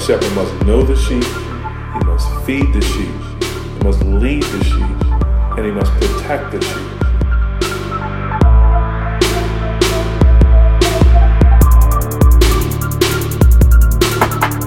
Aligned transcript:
A 0.00 0.02
shepherd 0.02 0.34
must 0.34 0.64
know 0.64 0.82
the 0.82 0.96
sheep, 0.96 1.22
he 1.22 2.06
must 2.06 2.46
feed 2.46 2.72
the 2.72 2.80
sheep, 2.80 3.14
he 3.44 3.84
must 3.84 4.02
lead 4.02 4.42
the 4.42 4.64
sheep, 4.64 4.96
and 5.58 5.66
he 5.66 5.70
must 5.72 5.92
protect 5.92 6.52
the 6.52 6.60
sheep. 6.62 6.86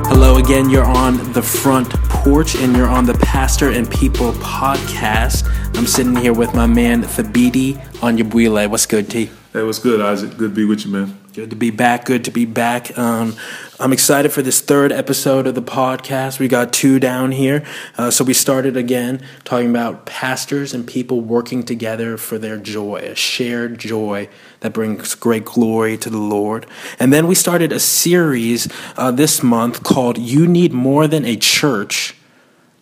Hello 0.06 0.38
again, 0.38 0.70
you're 0.70 0.86
on 0.86 1.18
the 1.34 1.42
front 1.42 1.90
porch 2.10 2.54
and 2.54 2.78
you're 2.78 2.88
on 2.88 3.08
the 3.08 3.16
Pastor 3.16 3.72
and 3.72 3.90
People 3.90 4.34
podcast. 4.34 5.50
I'm 5.76 5.88
sitting 5.88 6.16
here 6.16 6.34
with 6.34 6.54
my 6.54 6.68
man 6.68 7.02
Thabiti 7.02 7.84
Anyabwile. 8.02 8.70
What's 8.70 8.86
good, 8.86 9.10
T? 9.10 9.32
Hey, 9.52 9.64
what's 9.64 9.80
good, 9.80 10.00
Isaac? 10.00 10.38
Good 10.38 10.52
to 10.52 10.56
be 10.56 10.66
with 10.66 10.86
you, 10.86 10.92
man. 10.92 11.23
Good 11.34 11.50
to 11.50 11.56
be 11.56 11.72
back. 11.72 12.06
Good 12.06 12.26
to 12.26 12.32
be 12.32 12.46
back. 12.46 12.96
Um, 12.96 13.36
I'm 13.80 13.92
excited 13.92 14.32
for 14.32 14.44
this 14.44 14.62
third 14.62 14.92
episode 14.92 15.48
of 15.48 15.56
the 15.56 15.64
podcast. 15.64 16.38
We 16.38 16.48
got 16.48 16.72
two 16.72 17.00
down 17.00 17.32
here. 17.32 17.66
Uh, 17.98 18.12
so 18.12 18.24
we 18.24 18.36
started 18.36 18.78
again 18.78 19.20
talking 19.44 19.72
about 19.72 20.06
pastors 20.06 20.76
and 20.76 20.86
people 20.86 21.22
working 21.22 21.64
together 21.64 22.18
for 22.18 22.38
their 22.38 22.58
joy, 22.58 22.98
a 22.98 23.16
shared 23.16 23.80
joy 23.80 24.30
that 24.60 24.74
brings 24.74 25.16
great 25.16 25.44
glory 25.44 25.98
to 25.98 26.12
the 26.12 26.20
Lord. 26.20 26.68
And 27.00 27.12
then 27.12 27.26
we 27.26 27.34
started 27.34 27.72
a 27.72 27.80
series 27.80 28.72
uh, 28.96 29.10
this 29.10 29.42
month 29.42 29.82
called 29.82 30.20
You 30.20 30.46
Need 30.46 30.72
More 30.72 31.08
Than 31.08 31.26
a 31.26 31.36
Church, 31.36 32.16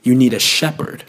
You 0.04 0.13
Need 0.13 0.34
a 0.34 0.40
Shepherd. 0.40 1.05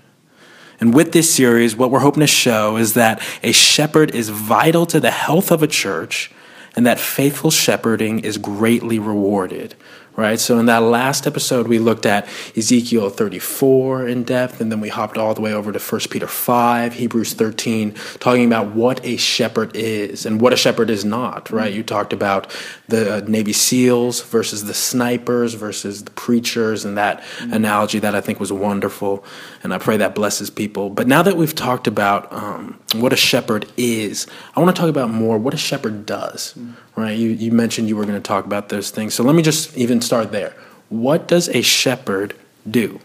And 0.79 0.95
with 0.95 1.11
this 1.11 1.35
series, 1.35 1.75
what 1.75 1.91
we're 1.91 1.99
hoping 1.99 2.21
to 2.21 2.29
show 2.29 2.77
is 2.77 2.95
that 2.95 3.21
a 3.43 3.51
shepherd 3.51 4.15
is 4.15 4.29
vital 4.29 4.87
to 4.87 5.01
the 5.01 5.11
health 5.11 5.51
of 5.51 5.61
a 5.61 5.67
church 5.67 6.31
and 6.75 6.87
that 6.87 6.99
faithful 6.99 7.51
shepherding 7.51 8.21
is 8.21 8.39
greatly 8.39 8.99
rewarded 8.99 9.75
right? 10.17 10.39
So 10.39 10.59
in 10.59 10.67
that 10.67 10.83
last 10.83 11.27
episode, 11.27 11.69
we 11.69 11.79
looked 11.79 12.05
at 12.05 12.27
Ezekiel 12.57 13.09
34 13.11 14.09
in 14.09 14.25
depth, 14.25 14.61
and 14.61 14.71
then 14.71 14.81
we 14.81 14.89
hopped 14.89 15.17
all 15.17 15.35
the 15.35 15.41
way 15.41 15.55
over 15.55 15.73
to 15.73 15.79
1 15.79 16.01
Peter 16.11 16.27
5, 16.27 16.95
Hebrews 16.95 17.35
13, 17.35 17.95
talking 18.21 18.45
about 18.45 18.75
what 18.75 19.05
a 19.05 19.17
shepherd 19.17 19.75
is 19.75 20.27
and 20.27 20.41
what 20.41 20.53
a 20.53 20.57
shepherd 20.57 20.91
is 20.91 21.05
not, 21.05 21.51
right? 21.51 21.69
Mm-hmm. 21.69 21.77
You 21.77 21.83
talked 21.83 22.13
about 22.13 22.55
the 22.89 23.25
Navy 23.27 23.53
SEALs 23.53 24.21
versus 24.23 24.65
the 24.65 24.75
snipers 24.75 25.55
versus 25.55 26.05
the 26.05 26.11
preachers, 26.11 26.85
and 26.85 26.97
that 26.99 27.23
mm-hmm. 27.23 27.55
analogy 27.55 27.99
that 27.99 28.15
I 28.15 28.21
think 28.21 28.39
was 28.39 28.53
wonderful, 28.53 29.25
and 29.63 29.73
I 29.73 29.79
pray 29.79 29.97
that 29.97 30.15
blesses 30.15 30.51
people. 30.51 30.91
But 30.91 31.07
now 31.07 31.23
that 31.23 31.37
we've 31.37 31.55
talked 31.55 31.87
about 31.87 32.31
um, 32.33 32.79
what 32.95 33.13
a 33.13 33.17
shepherd 33.17 33.67
is, 33.77 34.27
I 34.55 34.61
want 34.61 34.75
to 34.75 34.81
talk 34.81 34.91
about 34.91 35.11
more 35.11 35.39
what 35.39 35.55
a 35.55 35.59
shepherd 35.59 36.05
does, 36.05 36.53
mm-hmm. 36.53 36.92
Right? 37.03 37.19
You, 37.19 37.31
you 37.31 37.53
mentioned 37.53 37.89
you 37.89 37.97
were 37.97 38.05
going 38.05 38.21
to 38.21 38.29
talk 38.29 38.45
about 38.45 38.69
those 38.69 38.91
things. 38.91 39.15
So 39.15 39.23
let 39.23 39.35
me 39.35 39.43
just 39.43 39.77
even 39.77 40.01
start 40.01 40.33
there. 40.33 40.55
What 40.89 41.29
does 41.29 41.49
a 41.49 41.63
shepherd 41.63 42.35
do? 42.71 43.01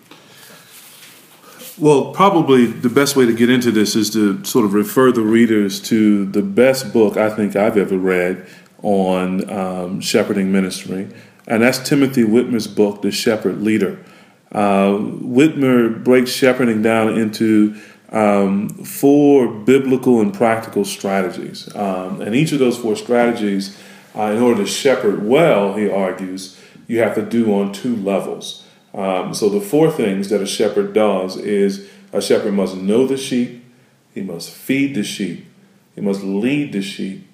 Well, 1.80 2.12
probably 2.12 2.66
the 2.66 2.90
best 2.90 3.16
way 3.16 3.28
to 3.28 3.34
get 3.34 3.52
into 3.52 3.72
this 3.72 3.96
is 3.96 4.10
to 4.12 4.44
sort 4.44 4.66
of 4.66 4.74
refer 4.74 5.12
the 5.12 5.22
readers 5.22 5.80
to 5.90 6.26
the 6.26 6.42
best 6.42 6.92
book 6.92 7.18
I 7.18 7.30
think 7.30 7.56
I've 7.56 7.78
ever 7.78 7.98
read 7.98 8.48
on 8.82 9.50
um, 9.50 10.02
shepherding 10.02 10.52
ministry, 10.52 11.08
and 11.48 11.62
that's 11.62 11.78
Timothy 11.78 12.24
Witmer's 12.24 12.68
book, 12.68 13.04
The 13.04 13.12
Shepherd 13.12 13.62
Leader. 13.62 14.04
Uh, 14.52 14.98
Witmer 15.22 16.04
breaks 16.04 16.32
shepherding 16.32 16.82
down 16.82 17.18
into 17.18 17.80
um, 18.10 18.70
four 18.70 19.48
biblical 19.48 20.22
and 20.22 20.34
practical 20.34 20.86
strategies. 20.86 21.74
Um, 21.76 22.22
and 22.22 22.34
each 22.36 22.52
of 22.54 22.60
those 22.60 22.78
four 22.78 22.96
strategies, 22.96 23.78
uh, 24.18 24.32
in 24.32 24.42
order 24.42 24.64
to 24.64 24.70
shepherd 24.70 25.24
well, 25.24 25.76
he 25.76 25.90
argues, 25.90 26.60
you 26.88 27.00
have 27.00 27.16
to 27.16 27.22
do 27.22 27.54
on 27.54 27.72
two 27.72 27.96
levels. 27.96 28.66
Um, 28.94 29.34
so 29.34 29.50
the 29.50 29.62
four 29.62 29.92
things 29.92 30.30
that 30.30 30.42
a 30.42 30.48
shepherd 30.48 30.94
does 30.94 31.38
is 31.38 31.90
a 32.12 32.22
shepherd 32.22 32.54
must 32.54 32.76
know 32.76 33.06
the 33.06 33.18
sheep, 33.18 33.64
he 34.14 34.22
must 34.22 34.50
feed 34.50 34.96
the 34.96 35.04
sheep, 35.04 35.46
he 35.94 36.02
must 36.02 36.24
lead 36.24 36.72
the 36.74 36.82
sheep, 36.82 37.28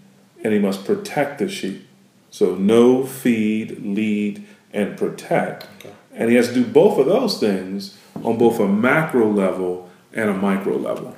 and 0.43 0.51
he 0.51 0.59
must 0.59 0.83
protect 0.83 1.39
the 1.39 1.47
sheep. 1.47 1.87
So 2.31 2.55
know, 2.55 3.05
feed, 3.05 3.79
lead, 3.85 4.45
and 4.73 4.97
protect. 4.97 5.67
Okay. 5.77 5.93
And 6.11 6.29
he 6.29 6.35
has 6.35 6.49
to 6.49 6.53
do 6.53 6.65
both 6.65 6.99
of 6.99 7.05
those 7.05 7.39
things 7.39 7.97
on 8.23 8.37
both 8.37 8.59
a 8.59 8.67
macro 8.67 9.31
level 9.31 9.89
and 10.11 10.29
a 10.29 10.33
micro 10.33 10.75
level. 10.75 11.15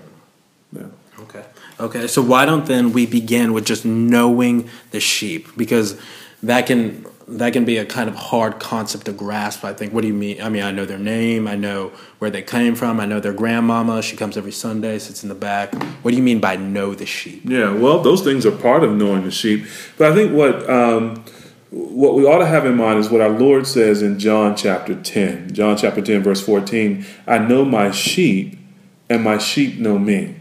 Yeah. 0.71 0.87
Okay. 1.25 1.45
Okay. 1.79 2.07
So 2.07 2.21
why 2.21 2.45
don't 2.45 2.65
then 2.65 2.93
we 2.93 3.05
begin 3.05 3.53
with 3.53 3.65
just 3.65 3.85
knowing 3.85 4.69
the 4.91 4.99
sheep 4.99 5.47
because 5.57 5.99
that 6.43 6.67
can 6.67 7.05
that 7.27 7.53
can 7.53 7.65
be 7.65 7.77
a 7.77 7.85
kind 7.85 8.07
of 8.07 8.15
hard 8.15 8.59
concept 8.59 9.05
to 9.05 9.11
grasp. 9.11 9.65
I 9.65 9.73
think. 9.73 9.93
What 9.93 10.01
do 10.01 10.07
you 10.07 10.13
mean? 10.13 10.41
I 10.41 10.49
mean, 10.49 10.63
I 10.63 10.71
know 10.71 10.85
their 10.85 10.99
name. 10.99 11.47
I 11.47 11.55
know 11.55 11.91
where 12.19 12.29
they 12.29 12.43
came 12.43 12.75
from. 12.75 12.99
I 12.99 13.05
know 13.05 13.19
their 13.19 13.33
grandmama. 13.33 14.01
She 14.01 14.15
comes 14.15 14.37
every 14.37 14.51
Sunday, 14.51 14.99
sits 14.99 15.23
in 15.23 15.29
the 15.29 15.35
back. 15.35 15.73
What 16.03 16.11
do 16.11 16.17
you 16.17 16.23
mean 16.23 16.39
by 16.39 16.55
know 16.55 16.93
the 16.93 17.05
sheep? 17.05 17.41
Yeah. 17.45 17.73
Well, 17.73 18.01
those 18.01 18.21
things 18.21 18.45
are 18.45 18.51
part 18.51 18.83
of 18.83 18.91
knowing 18.91 19.23
the 19.23 19.31
sheep. 19.31 19.65
But 19.97 20.11
I 20.11 20.15
think 20.15 20.33
what 20.33 20.69
um, 20.69 21.25
what 21.71 22.13
we 22.13 22.25
ought 22.25 22.39
to 22.39 22.45
have 22.45 22.65
in 22.65 22.77
mind 22.77 22.99
is 22.99 23.09
what 23.09 23.21
our 23.21 23.29
Lord 23.29 23.65
says 23.65 24.01
in 24.01 24.19
John 24.19 24.55
chapter 24.55 24.95
ten. 24.95 25.51
John 25.53 25.77
chapter 25.77 26.01
ten, 26.01 26.21
verse 26.21 26.41
fourteen. 26.41 27.05
I 27.25 27.39
know 27.39 27.65
my 27.65 27.89
sheep, 27.91 28.59
and 29.09 29.23
my 29.23 29.39
sheep 29.39 29.79
know 29.79 29.97
me. 29.97 30.35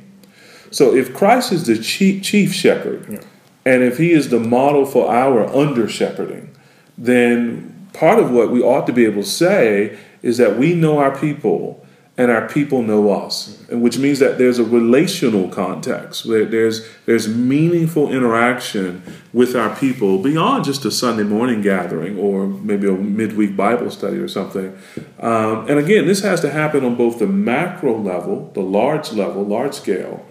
So 0.74 0.92
if 0.92 1.14
Christ 1.14 1.52
is 1.52 1.66
the 1.66 1.78
chief, 1.78 2.24
chief 2.24 2.52
shepherd, 2.52 3.06
yeah. 3.08 3.20
and 3.64 3.84
if 3.84 3.96
he 3.98 4.10
is 4.10 4.30
the 4.30 4.40
model 4.40 4.84
for 4.84 5.08
our 5.08 5.46
under 5.54 5.88
shepherding, 5.88 6.50
then 6.98 7.88
part 7.92 8.18
of 8.18 8.32
what 8.32 8.50
we 8.50 8.60
ought 8.60 8.84
to 8.88 8.92
be 8.92 9.04
able 9.04 9.22
to 9.22 9.28
say 9.28 9.96
is 10.20 10.36
that 10.38 10.58
we 10.58 10.74
know 10.74 10.98
our 10.98 11.16
people 11.16 11.86
and 12.16 12.30
our 12.30 12.48
people 12.48 12.82
know 12.82 13.12
us, 13.12 13.68
and 13.68 13.82
which 13.82 13.98
means 13.98 14.18
that 14.18 14.38
there's 14.38 14.58
a 14.58 14.64
relational 14.64 15.48
context 15.48 16.26
where 16.26 16.44
there's 16.44 16.88
there's 17.06 17.28
meaningful 17.28 18.12
interaction 18.12 19.02
with 19.32 19.54
our 19.54 19.74
people 19.76 20.18
beyond 20.18 20.64
just 20.64 20.84
a 20.84 20.90
Sunday 20.90 21.24
morning 21.24 21.60
gathering 21.60 22.18
or 22.18 22.46
maybe 22.46 22.88
a 22.88 22.92
midweek 22.92 23.56
Bible 23.56 23.90
study 23.90 24.18
or 24.18 24.28
something. 24.28 24.76
Um, 25.20 25.68
and 25.68 25.78
again, 25.78 26.06
this 26.06 26.22
has 26.22 26.40
to 26.40 26.50
happen 26.50 26.84
on 26.84 26.96
both 26.96 27.18
the 27.20 27.26
macro 27.26 27.96
level, 27.98 28.50
the 28.54 28.62
large 28.62 29.12
level, 29.12 29.44
large 29.44 29.74
scale, 29.74 30.24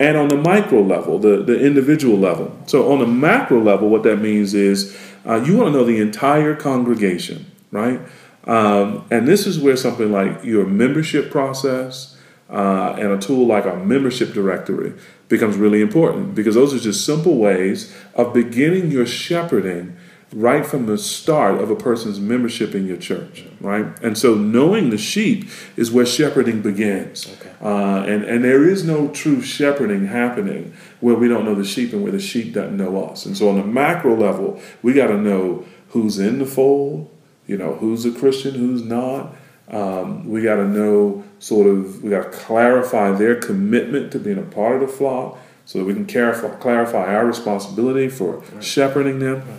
and 0.00 0.16
on 0.16 0.28
the 0.28 0.36
micro 0.36 0.80
level, 0.80 1.18
the, 1.18 1.42
the 1.42 1.58
individual 1.60 2.16
level. 2.16 2.56
So 2.66 2.92
on 2.92 3.00
the 3.00 3.06
macro 3.06 3.60
level, 3.60 3.88
what 3.88 4.04
that 4.04 4.18
means 4.18 4.54
is 4.54 4.96
uh, 5.26 5.36
you 5.44 5.56
want 5.56 5.72
to 5.72 5.78
know 5.78 5.84
the 5.84 6.00
entire 6.00 6.54
congregation, 6.54 7.50
right? 7.72 8.00
Um, 8.44 9.04
and 9.10 9.26
this 9.26 9.46
is 9.46 9.58
where 9.58 9.76
something 9.76 10.12
like 10.12 10.44
your 10.44 10.66
membership 10.66 11.30
process 11.30 12.16
uh, 12.48 12.96
and 12.98 13.12
a 13.12 13.18
tool 13.18 13.46
like 13.46 13.66
our 13.66 13.76
membership 13.76 14.32
directory 14.32 14.94
becomes 15.28 15.56
really 15.56 15.82
important 15.82 16.34
because 16.34 16.54
those 16.54 16.72
are 16.72 16.78
just 16.78 17.04
simple 17.04 17.36
ways 17.36 17.94
of 18.14 18.32
beginning 18.32 18.90
your 18.90 19.04
shepherding 19.04 19.96
right 20.32 20.66
from 20.66 20.86
the 20.86 20.98
start 20.98 21.60
of 21.60 21.70
a 21.70 21.76
person's 21.76 22.20
membership 22.20 22.74
in 22.74 22.86
your 22.86 22.98
church, 22.98 23.44
right? 23.60 23.86
And 24.02 24.18
so 24.18 24.34
knowing 24.34 24.90
the 24.90 24.98
sheep 24.98 25.48
is 25.76 25.90
where 25.90 26.04
shepherding 26.04 26.60
begins. 26.60 27.26
Okay. 27.26 27.52
Uh, 27.62 28.02
and, 28.02 28.24
and 28.24 28.44
there 28.44 28.68
is 28.68 28.84
no 28.84 29.08
true 29.08 29.40
shepherding 29.40 30.06
happening 30.06 30.74
where 31.00 31.14
we 31.14 31.28
don't 31.28 31.44
know 31.44 31.54
the 31.54 31.64
sheep 31.64 31.92
and 31.92 32.02
where 32.02 32.12
the 32.12 32.20
sheep 32.20 32.52
doesn't 32.52 32.76
know 32.76 33.04
us. 33.04 33.24
And 33.24 33.36
so 33.36 33.48
on 33.48 33.56
the 33.56 33.64
macro 33.64 34.14
level, 34.14 34.60
we 34.82 34.92
got 34.92 35.06
to 35.06 35.16
know 35.16 35.64
who's 35.90 36.18
in 36.18 36.38
the 36.38 36.46
fold, 36.46 37.10
you 37.46 37.56
know, 37.56 37.76
who's 37.76 38.04
a 38.04 38.12
Christian, 38.12 38.54
who's 38.54 38.82
not. 38.82 39.34
Um, 39.68 40.28
we 40.28 40.42
got 40.42 40.56
to 40.56 40.68
know 40.68 41.24
sort 41.38 41.66
of, 41.66 42.02
we 42.02 42.10
got 42.10 42.30
to 42.30 42.38
clarify 42.38 43.12
their 43.12 43.34
commitment 43.34 44.12
to 44.12 44.18
being 44.18 44.38
a 44.38 44.42
part 44.42 44.82
of 44.82 44.88
the 44.88 44.94
flock 44.94 45.38
so 45.64 45.78
that 45.78 45.84
we 45.86 45.94
can 45.94 46.06
clarify, 46.06 46.48
clarify 46.56 47.14
our 47.14 47.26
responsibility 47.26 48.08
for 48.08 48.38
right. 48.38 48.64
shepherding 48.64 49.18
them. 49.18 49.38
Right. 49.38 49.58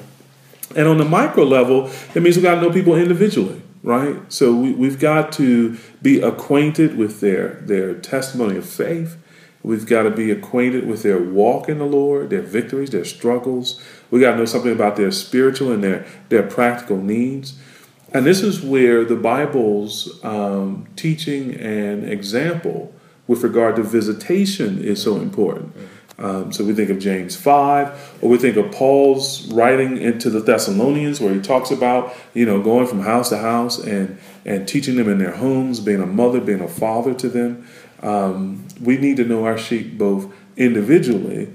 And 0.76 0.88
on 0.88 0.98
the 0.98 1.06
micro 1.06 1.44
level, 1.44 1.90
it 2.14 2.22
means 2.22 2.38
we 2.38 2.44
got 2.44 2.56
to 2.56 2.62
know 2.62 2.72
people 2.72 2.96
individually, 2.96 3.62
right? 3.82 4.18
So 4.32 4.56
we, 4.56 4.72
we've 4.74 5.00
got 5.00 5.32
to 5.34 5.78
be 6.02 6.22
acquainted 6.22 6.98
with 6.98 7.22
their, 7.22 7.56
their 7.62 7.96
testimony 7.96 8.58
of 8.58 8.68
faith. 8.68 9.18
We've 9.64 9.86
got 9.86 10.04
to 10.04 10.12
be 10.12 10.32
acquainted 10.32 10.88
with 10.88 11.04
their 11.04 11.22
walk 11.22 11.68
in 11.68 11.80
the 11.80 11.86
Lord, 11.86 12.30
their 12.30 12.42
victories, 12.42 12.92
their 12.92 13.04
struggles. 13.04 13.82
We 14.10 14.20
got 14.20 14.32
to 14.32 14.38
know 14.38 14.46
something 14.46 14.72
about 14.72 14.96
their 14.96 15.12
spiritual 15.12 15.72
and 15.72 15.84
their, 15.84 16.06
their 16.30 16.44
practical 16.44 16.98
needs. 16.98 17.60
And 18.14 18.26
this 18.26 18.42
is 18.42 18.62
where 18.62 19.04
the 19.06 19.16
Bible's 19.16 20.24
um, 20.24 20.88
teaching 20.96 21.56
and 21.56 22.10
example 22.10 22.94
with 23.28 23.44
regard 23.44 23.76
to 23.76 23.84
visitation 23.84 24.84
is 24.84 25.02
so 25.02 25.18
important. 25.18 25.76
Um, 26.20 26.52
so 26.52 26.66
we 26.66 26.74
think 26.74 26.90
of 26.90 27.00
James 27.00 27.36
5, 27.38 28.18
or 28.22 28.30
we 28.30 28.38
think 28.38 28.58
of 28.58 28.72
Paul's 28.74 29.48
writing 29.54 29.98
into 29.98 30.30
the 30.30 30.42
Thessalonians, 30.42 31.22
where 31.22 31.34
he 31.34 31.40
talks 31.40 31.72
about, 31.72 32.14
you 32.34 32.46
know, 32.46 32.62
going 32.62 32.88
from 32.88 33.00
house 33.00 33.30
to 33.30 33.38
house 33.38 33.80
and, 33.80 34.20
and 34.46 34.68
teaching 34.68 34.98
them 34.98 35.08
in 35.08 35.18
their 35.18 35.32
homes, 35.32 35.80
being 35.80 36.02
a 36.02 36.06
mother, 36.06 36.42
being 36.42 36.60
a 36.60 36.68
father 36.68 37.14
to 37.14 37.30
them. 37.30 37.66
Um, 38.02 38.68
we 38.82 38.98
need 38.98 39.16
to 39.18 39.24
know 39.24 39.46
our 39.46 39.58
sheep 39.58 39.98
both 39.98 40.32
individually 40.58 41.54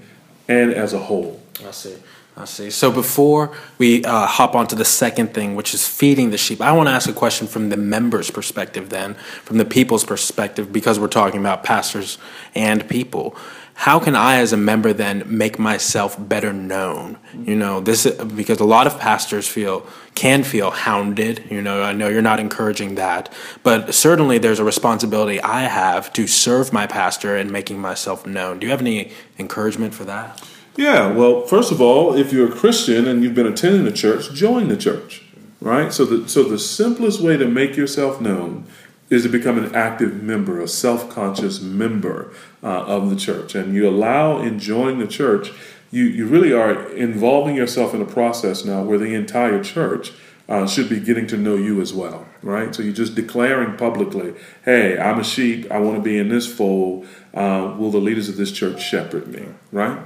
and 0.49 0.73
as 0.73 0.95
a 0.95 0.99
whole. 0.99 1.43
I 1.67 1.71
see. 1.71 1.97
I 2.37 2.47
see. 2.47 2.71
So 2.71 2.91
before 2.91 3.57
we 3.79 4.05
uh, 4.05 4.27
hop 4.27 4.57
onto 4.57 4.75
the 4.75 4.85
second 4.85 5.35
thing, 5.35 5.55
which 5.55 5.73
is 5.73 5.87
feeding 5.87 6.31
the 6.31 6.39
sheep, 6.39 6.61
I 6.61 6.73
want 6.73 6.89
to 6.89 6.91
ask 6.91 7.09
a 7.09 7.13
question 7.13 7.47
from 7.47 7.69
the 7.69 7.77
members' 7.77 8.29
perspective, 8.31 8.91
then, 8.91 9.15
from 9.45 9.59
the 9.59 9.65
people's 9.65 10.05
perspective, 10.05 10.73
because 10.73 10.99
we're 10.99 11.07
talking 11.07 11.39
about 11.39 11.63
pastors 11.63 12.19
and 12.55 12.89
people. 12.89 13.37
How 13.75 13.99
can 13.99 14.15
I, 14.15 14.37
as 14.37 14.53
a 14.53 14.57
member, 14.57 14.93
then 14.93 15.25
make 15.27 15.59
myself 15.59 16.17
better 16.19 16.53
known? 16.53 17.19
You 17.45 17.57
know, 17.57 17.81
this 17.81 18.07
because 18.07 18.61
a 18.61 18.65
lot 18.65 18.87
of 18.87 18.99
pastors 19.01 19.49
feel 19.49 19.87
can 20.15 20.45
feel 20.45 20.71
hounded. 20.71 21.45
You 21.51 21.61
know, 21.61 21.83
I 21.83 21.93
know 21.93 22.09
you're 22.09 22.23
not 22.23 22.39
encouraging 22.39 22.95
that, 22.95 23.33
but 23.65 23.93
certainly 23.93 24.39
there's 24.39 24.61
a 24.61 24.65
responsibility 24.65 25.41
I 25.41 25.63
have 25.63 26.13
to 26.15 26.27
serve 26.29 26.73
my 26.73 26.87
pastor 26.87 27.37
and 27.37 27.51
making 27.51 27.81
myself 27.81 28.25
known. 28.25 28.61
Do 28.61 28.67
you 28.67 28.71
have 28.71 28.81
any 28.81 29.13
encouragement 29.39 29.93
for 29.93 30.05
that? 30.05 30.41
Yeah, 30.77 31.13
well, 31.13 31.43
first 31.43 31.71
of 31.71 31.81
all, 31.81 32.15
if 32.15 32.33
you're 32.33 32.49
a 32.49 32.55
Christian 32.55 33.07
and 33.07 33.23
you've 33.23 33.35
been 33.35 33.47
attending 33.47 33.85
the 33.85 33.93
church, 33.93 34.33
join 34.33 34.69
the 34.69 34.77
church, 34.77 35.25
right? 35.61 35.93
So 35.93 36.05
the 36.05 36.29
so 36.29 36.45
the 36.45 36.59
simplest 36.59 37.21
way 37.21 37.37
to 37.37 37.47
make 37.47 37.77
yourself 37.77 38.21
known 38.21 38.67
is 39.11 39.23
to 39.23 39.29
become 39.29 39.59
an 39.59 39.75
active 39.75 40.23
member, 40.23 40.61
a 40.61 40.69
self-conscious 40.69 41.61
member 41.61 42.33
uh, 42.63 42.85
of 42.85 43.11
the 43.11 43.17
church, 43.17 43.55
and 43.55 43.75
you 43.75 43.89
allow 43.89 44.39
in 44.39 44.59
joining 44.59 44.99
the 44.99 45.07
church, 45.07 45.53
you 45.91 46.05
you 46.05 46.27
really 46.27 46.53
are 46.53 46.91
involving 46.93 47.55
yourself 47.55 47.95
in 47.95 48.03
a 48.03 48.07
process 48.07 48.65
now 48.65 48.83
where 48.83 48.99
the 48.99 49.15
entire 49.15 49.63
church. 49.63 50.13
Uh, 50.47 50.67
should 50.67 50.91
be 50.91 51.01
getting 51.01 51.27
to 51.27 51.39
know 51.39 51.57
you 51.57 51.81
as 51.81 51.95
well, 51.95 52.27
right? 52.43 52.75
So 52.75 52.83
you're 52.83 52.93
just 52.93 53.15
declaring 53.15 53.79
publicly, 53.79 54.35
"Hey, 54.63 54.99
I'm 54.99 55.19
a 55.19 55.25
sheep. 55.25 55.73
I 55.73 55.79
want 55.79 55.97
to 55.97 56.03
be 56.03 56.19
in 56.19 56.29
this 56.29 56.47
fold. 56.47 57.07
Uh, 57.33 57.75
will 57.79 57.91
the 57.91 57.97
leaders 57.97 58.29
of 58.29 58.37
this 58.37 58.53
church 58.53 58.83
shepherd 58.83 59.27
me?" 59.27 59.47
Right? 59.73 59.97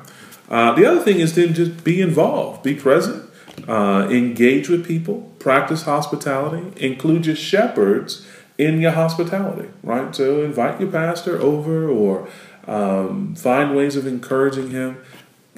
Uh, 0.48 0.74
the 0.74 0.86
other 0.86 1.00
thing 1.00 1.18
is 1.18 1.34
then 1.34 1.54
just 1.54 1.82
be 1.82 2.00
involved, 2.00 2.62
be 2.62 2.74
present, 2.74 3.28
uh, 3.66 4.06
engage 4.10 4.68
with 4.68 4.86
people, 4.86 5.32
practice 5.38 5.82
hospitality, 5.82 6.72
include 6.76 7.26
your 7.26 7.36
shepherds 7.36 8.24
in 8.58 8.80
your 8.80 8.90
hospitality, 8.90 9.70
right? 9.82 10.14
So 10.14 10.42
invite 10.42 10.80
your 10.80 10.90
pastor 10.90 11.40
over 11.40 11.88
or 11.88 12.28
um, 12.66 13.34
find 13.34 13.74
ways 13.74 13.96
of 13.96 14.06
encouraging 14.06 14.70
him 14.70 14.98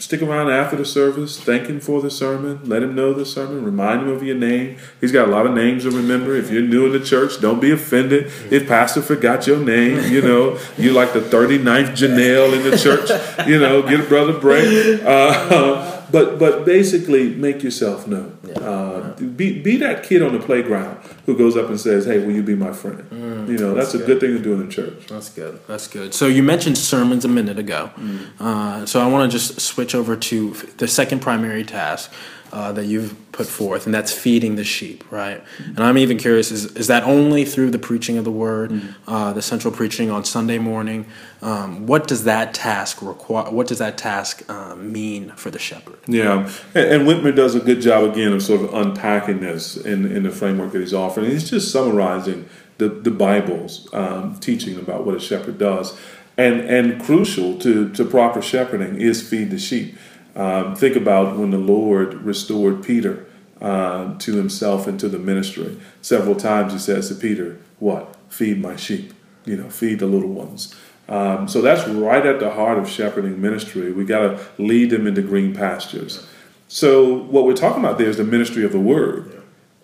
stick 0.00 0.22
around 0.22 0.50
after 0.50 0.76
the 0.76 0.84
service, 0.84 1.38
thank 1.38 1.66
him 1.66 1.78
for 1.78 2.00
the 2.00 2.10
sermon, 2.10 2.60
let 2.64 2.82
him 2.82 2.94
know 2.94 3.12
the 3.12 3.26
sermon, 3.26 3.64
remind 3.64 4.02
him 4.02 4.08
of 4.08 4.22
your 4.22 4.36
name. 4.36 4.78
He's 5.00 5.12
got 5.12 5.28
a 5.28 5.30
lot 5.30 5.46
of 5.46 5.52
names 5.52 5.84
to 5.84 5.90
remember. 5.90 6.34
If 6.34 6.50
you're 6.50 6.62
new 6.62 6.86
in 6.86 6.92
the 6.92 7.04
church, 7.04 7.40
don't 7.40 7.60
be 7.60 7.70
offended 7.70 8.32
if 8.50 8.66
pastor 8.66 9.02
forgot 9.02 9.46
your 9.46 9.58
name. 9.58 10.10
You 10.10 10.22
know, 10.22 10.58
you're 10.78 10.94
like 10.94 11.12
the 11.12 11.20
39th 11.20 11.90
Janelle 11.90 12.56
in 12.56 12.70
the 12.70 12.78
church. 12.78 13.10
You 13.46 13.58
know, 13.58 13.82
get 13.82 14.00
a 14.00 14.04
brother 14.04 14.38
break. 14.38 15.02
Uh, 15.04 15.98
but 16.10 16.38
but 16.38 16.64
basically 16.64 17.34
make 17.34 17.62
yourself 17.62 18.06
known. 18.06 18.36
Uh, 18.56 19.14
be 19.36 19.60
be 19.60 19.76
that 19.76 20.02
kid 20.02 20.22
on 20.22 20.32
the 20.32 20.40
playground 20.40 20.98
who 21.30 21.38
goes 21.38 21.56
up 21.56 21.68
and 21.68 21.78
says, 21.78 22.04
"Hey, 22.06 22.18
will 22.18 22.34
you 22.34 22.42
be 22.42 22.54
my 22.54 22.72
friend?" 22.72 22.98
Mm, 23.10 23.48
you 23.48 23.58
know, 23.58 23.74
that's, 23.74 23.92
that's 23.92 24.02
a 24.02 24.06
good. 24.06 24.20
thing 24.20 24.36
to 24.36 24.42
do 24.42 24.52
in 24.52 24.66
the 24.66 24.72
church. 24.72 25.06
That's 25.06 25.28
good. 25.28 25.60
That's 25.66 25.86
good. 25.86 26.14
So 26.14 26.26
you 26.26 26.42
mentioned 26.42 26.76
sermons 26.78 27.24
a 27.24 27.28
minute 27.28 27.58
ago. 27.58 27.90
Mm. 27.96 28.40
Uh, 28.40 28.86
so 28.86 29.00
I 29.00 29.06
want 29.06 29.30
to 29.30 29.38
just 29.38 29.60
switch 29.60 29.94
over 29.94 30.16
to 30.16 30.50
the 30.78 30.88
second 30.88 31.20
primary 31.20 31.64
task, 31.64 32.12
uh, 32.52 32.72
that 32.72 32.86
you've 32.86 33.14
put 33.30 33.46
forth, 33.46 33.86
and 33.86 33.94
that's 33.94 34.12
feeding 34.12 34.56
the 34.56 34.64
sheep, 34.64 35.04
right? 35.12 35.42
And 35.58 35.80
I'm 35.80 35.96
even 35.98 36.18
curious: 36.18 36.50
is 36.50 36.74
is 36.76 36.88
that 36.88 37.04
only 37.04 37.44
through 37.44 37.70
the 37.70 37.78
preaching 37.78 38.18
of 38.18 38.24
the 38.24 38.30
word, 38.32 38.70
mm-hmm. 38.70 39.10
uh, 39.10 39.32
the 39.32 39.42
central 39.42 39.72
preaching 39.72 40.10
on 40.10 40.24
Sunday 40.24 40.58
morning? 40.58 41.06
Um, 41.42 41.86
what 41.86 42.08
does 42.08 42.24
that 42.24 42.52
task 42.52 43.02
require? 43.02 43.50
What 43.50 43.68
does 43.68 43.78
that 43.78 43.96
task 43.96 44.42
uh, 44.50 44.74
mean 44.74 45.30
for 45.36 45.50
the 45.50 45.58
shepherd? 45.60 46.00
Yeah, 46.06 46.50
and, 46.74 46.86
and 46.86 47.08
Witmer 47.08 47.34
does 47.34 47.54
a 47.54 47.60
good 47.60 47.80
job 47.80 48.04
again 48.10 48.32
of 48.32 48.42
sort 48.42 48.62
of 48.62 48.74
unpacking 48.74 49.40
this 49.40 49.76
in 49.76 50.10
in 50.10 50.24
the 50.24 50.30
framework 50.30 50.72
that 50.72 50.80
he's 50.80 50.94
offering. 50.94 51.19
He's 51.20 51.50
just 51.50 51.70
summarizing 51.70 52.48
the 52.78 52.88
the 52.88 53.10
Bible's 53.10 53.88
um, 53.92 54.38
teaching 54.40 54.78
about 54.78 55.04
what 55.06 55.14
a 55.14 55.20
shepherd 55.20 55.58
does. 55.58 55.98
And, 56.36 56.60
and 56.60 57.02
crucial 57.02 57.58
to, 57.58 57.92
to 57.92 58.02
proper 58.02 58.40
shepherding 58.40 58.98
is 58.98 59.26
feed 59.28 59.50
the 59.50 59.58
sheep. 59.58 59.98
Um, 60.34 60.74
think 60.74 60.96
about 60.96 61.36
when 61.36 61.50
the 61.50 61.58
Lord 61.58 62.14
restored 62.14 62.82
Peter 62.82 63.26
uh, 63.60 64.16
to 64.18 64.36
himself 64.36 64.86
and 64.86 64.98
to 65.00 65.08
the 65.08 65.18
ministry. 65.18 65.78
Several 66.00 66.34
times 66.34 66.72
he 66.72 66.78
says 66.78 67.08
to 67.08 67.14
Peter, 67.14 67.58
What? 67.78 68.16
Feed 68.30 68.58
my 68.58 68.76
sheep. 68.76 69.12
You 69.44 69.56
know, 69.56 69.68
feed 69.68 69.98
the 69.98 70.06
little 70.06 70.30
ones. 70.30 70.74
Um, 71.10 71.48
so 71.48 71.60
that's 71.60 71.86
right 71.88 72.24
at 72.24 72.38
the 72.38 72.50
heart 72.50 72.78
of 72.78 72.88
shepherding 72.88 73.40
ministry. 73.42 73.92
We 73.92 74.04
got 74.04 74.20
to 74.20 74.62
lead 74.62 74.90
them 74.90 75.06
into 75.06 75.22
green 75.22 75.54
pastures. 75.54 76.26
So 76.68 77.14
what 77.14 77.44
we're 77.44 77.54
talking 77.54 77.84
about 77.84 77.98
there 77.98 78.08
is 78.08 78.16
the 78.16 78.24
ministry 78.24 78.64
of 78.64 78.70
the 78.70 78.80
word. 78.80 79.39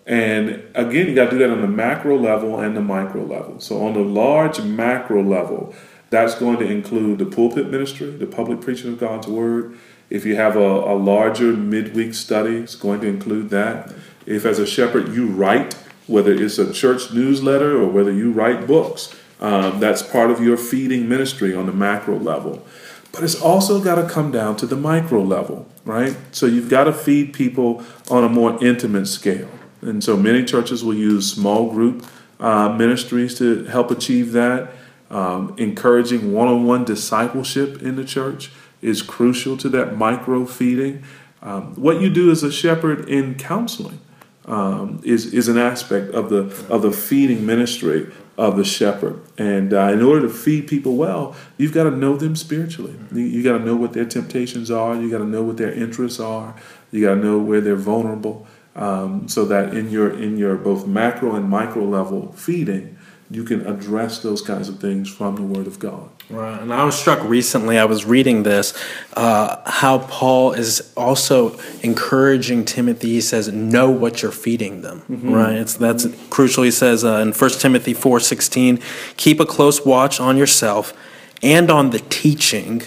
And 0.07 0.63
again, 0.73 1.07
you 1.07 1.15
got 1.15 1.25
to 1.25 1.31
do 1.31 1.37
that 1.39 1.49
on 1.49 1.59
the 1.59 1.67
macro 1.67 2.17
level 2.17 2.59
and 2.59 2.77
the 2.77 2.81
micro 2.81 3.25
level. 3.25 3.59
So 3.59 3.85
on 3.85 3.93
the 3.93 3.99
large 3.99 4.61
macro 4.61 5.21
level, 5.21 5.75
that's 6.09 6.33
going 6.33 6.59
to 6.59 6.65
include 6.65 7.19
the 7.19 7.25
pulpit 7.25 7.69
ministry, 7.69 8.11
the 8.11 8.25
public 8.25 8.61
preaching 8.61 8.93
of 8.93 8.99
God's 8.99 9.27
word. 9.27 9.77
If 10.09 10.25
you 10.25 10.37
have 10.37 10.55
a, 10.55 10.59
a 10.59 10.95
larger 10.95 11.51
midweek 11.51 12.13
study, 12.13 12.55
it's 12.55 12.75
going 12.75 13.01
to 13.01 13.07
include 13.07 13.49
that. 13.49 13.93
If, 14.25 14.45
as 14.45 14.59
a 14.59 14.65
shepherd, 14.65 15.13
you 15.13 15.27
write, 15.27 15.73
whether 16.07 16.31
it's 16.31 16.57
a 16.57 16.71
church 16.71 17.11
newsletter 17.11 17.75
or 17.75 17.87
whether 17.87 18.13
you 18.13 18.31
write 18.31 18.65
books, 18.65 19.13
um, 19.41 19.81
that's 19.81 20.01
part 20.01 20.31
of 20.31 20.41
your 20.41 20.55
feeding 20.55 21.09
ministry 21.09 21.53
on 21.53 21.65
the 21.65 21.73
macro 21.73 22.17
level. 22.17 22.65
But 23.11 23.25
it's 23.25 23.39
also 23.39 23.81
got 23.83 23.95
to 23.95 24.07
come 24.07 24.31
down 24.31 24.55
to 24.57 24.65
the 24.65 24.77
micro 24.77 25.21
level, 25.21 25.67
right? 25.83 26.15
So 26.31 26.45
you've 26.45 26.69
got 26.69 26.85
to 26.85 26.93
feed 26.93 27.33
people 27.33 27.83
on 28.09 28.23
a 28.23 28.29
more 28.29 28.63
intimate 28.63 29.07
scale. 29.07 29.49
And 29.81 30.03
so 30.03 30.17
many 30.17 30.43
churches 30.43 30.83
will 30.83 30.95
use 30.95 31.31
small 31.31 31.71
group 31.71 32.05
uh, 32.39 32.69
ministries 32.69 33.37
to 33.39 33.65
help 33.65 33.91
achieve 33.91 34.31
that. 34.33 34.71
Um, 35.09 35.55
encouraging 35.57 36.33
one 36.33 36.47
on 36.47 36.65
one 36.65 36.83
discipleship 36.83 37.81
in 37.81 37.95
the 37.95 38.03
church 38.03 38.51
is 38.81 39.01
crucial 39.01 39.55
to 39.57 39.69
that 39.69 39.97
micro 39.97 40.45
feeding. 40.45 41.03
Um, 41.41 41.75
what 41.75 42.01
you 42.01 42.09
do 42.09 42.29
as 42.29 42.43
a 42.43 42.51
shepherd 42.51 43.07
in 43.07 43.35
counseling 43.35 43.99
um, 44.45 45.01
is 45.03 45.33
is 45.33 45.47
an 45.47 45.57
aspect 45.57 46.13
of 46.13 46.29
the 46.29 46.39
of 46.69 46.81
the 46.81 46.91
feeding 46.91 47.45
ministry 47.45 48.11
of 48.37 48.55
the 48.55 48.63
shepherd. 48.63 49.19
And 49.37 49.73
uh, 49.73 49.89
in 49.93 50.01
order 50.01 50.27
to 50.27 50.29
feed 50.33 50.67
people 50.67 50.95
well, 50.95 51.35
you've 51.57 51.73
got 51.73 51.83
to 51.83 51.91
know 51.91 52.15
them 52.17 52.35
spiritually. 52.35 52.95
You, 53.11 53.21
you 53.21 53.43
got 53.43 53.57
to 53.57 53.63
know 53.63 53.75
what 53.75 53.93
their 53.93 54.05
temptations 54.05 54.69
are. 54.69 54.95
You 54.95 55.09
got 55.09 55.19
to 55.19 55.25
know 55.25 55.43
what 55.43 55.57
their 55.57 55.71
interests 55.71 56.19
are. 56.19 56.55
You 56.91 57.05
got 57.05 57.15
to 57.15 57.21
know 57.21 57.39
where 57.39 57.61
they're 57.61 57.75
vulnerable, 57.75 58.47
um, 58.77 59.27
so 59.27 59.45
that 59.45 59.73
in 59.73 59.89
your 59.89 60.09
in 60.09 60.37
your 60.37 60.55
both 60.55 60.85
macro 60.85 61.35
and 61.35 61.49
micro 61.49 61.83
level 61.83 62.31
feeding, 62.33 62.97
you 63.29 63.43
can 63.43 63.65
address 63.65 64.19
those 64.19 64.41
kinds 64.41 64.69
of 64.69 64.79
things 64.79 65.09
from 65.09 65.35
the 65.35 65.41
Word 65.41 65.67
of 65.67 65.79
God. 65.79 66.09
Right, 66.29 66.61
and 66.61 66.73
I 66.73 66.83
was 66.83 66.97
struck 66.97 67.23
recently. 67.23 67.77
I 67.77 67.85
was 67.85 68.05
reading 68.05 68.43
this 68.43 68.73
uh, 69.15 69.61
how 69.65 69.99
Paul 69.99 70.53
is 70.53 70.93
also 70.95 71.57
encouraging 71.81 72.65
Timothy. 72.65 73.09
He 73.09 73.21
says, 73.21 73.47
"Know 73.47 73.89
what 73.89 74.21
you're 74.21 74.31
feeding 74.31 74.81
them." 74.81 75.01
Mm-hmm. 75.09 75.33
Right, 75.33 75.55
it's 75.55 75.73
that's 75.73 76.05
mm-hmm. 76.05 76.29
crucial. 76.29 76.63
He 76.63 76.71
says 76.71 77.03
uh, 77.03 77.17
in 77.17 77.33
1 77.33 77.49
Timothy 77.51 77.93
four 77.93 78.19
sixteen, 78.19 78.79
"Keep 79.17 79.39
a 79.39 79.45
close 79.45 79.85
watch 79.85 80.19
on 80.19 80.37
yourself 80.37 80.93
and 81.41 81.69
on 81.69 81.91
the 81.91 81.99
teaching, 81.99 82.83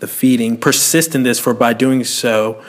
the 0.00 0.06
feeding. 0.06 0.56
Persist 0.56 1.14
in 1.14 1.22
this, 1.22 1.38
for 1.38 1.54
by 1.54 1.72
doing 1.72 2.04
so, 2.04 2.62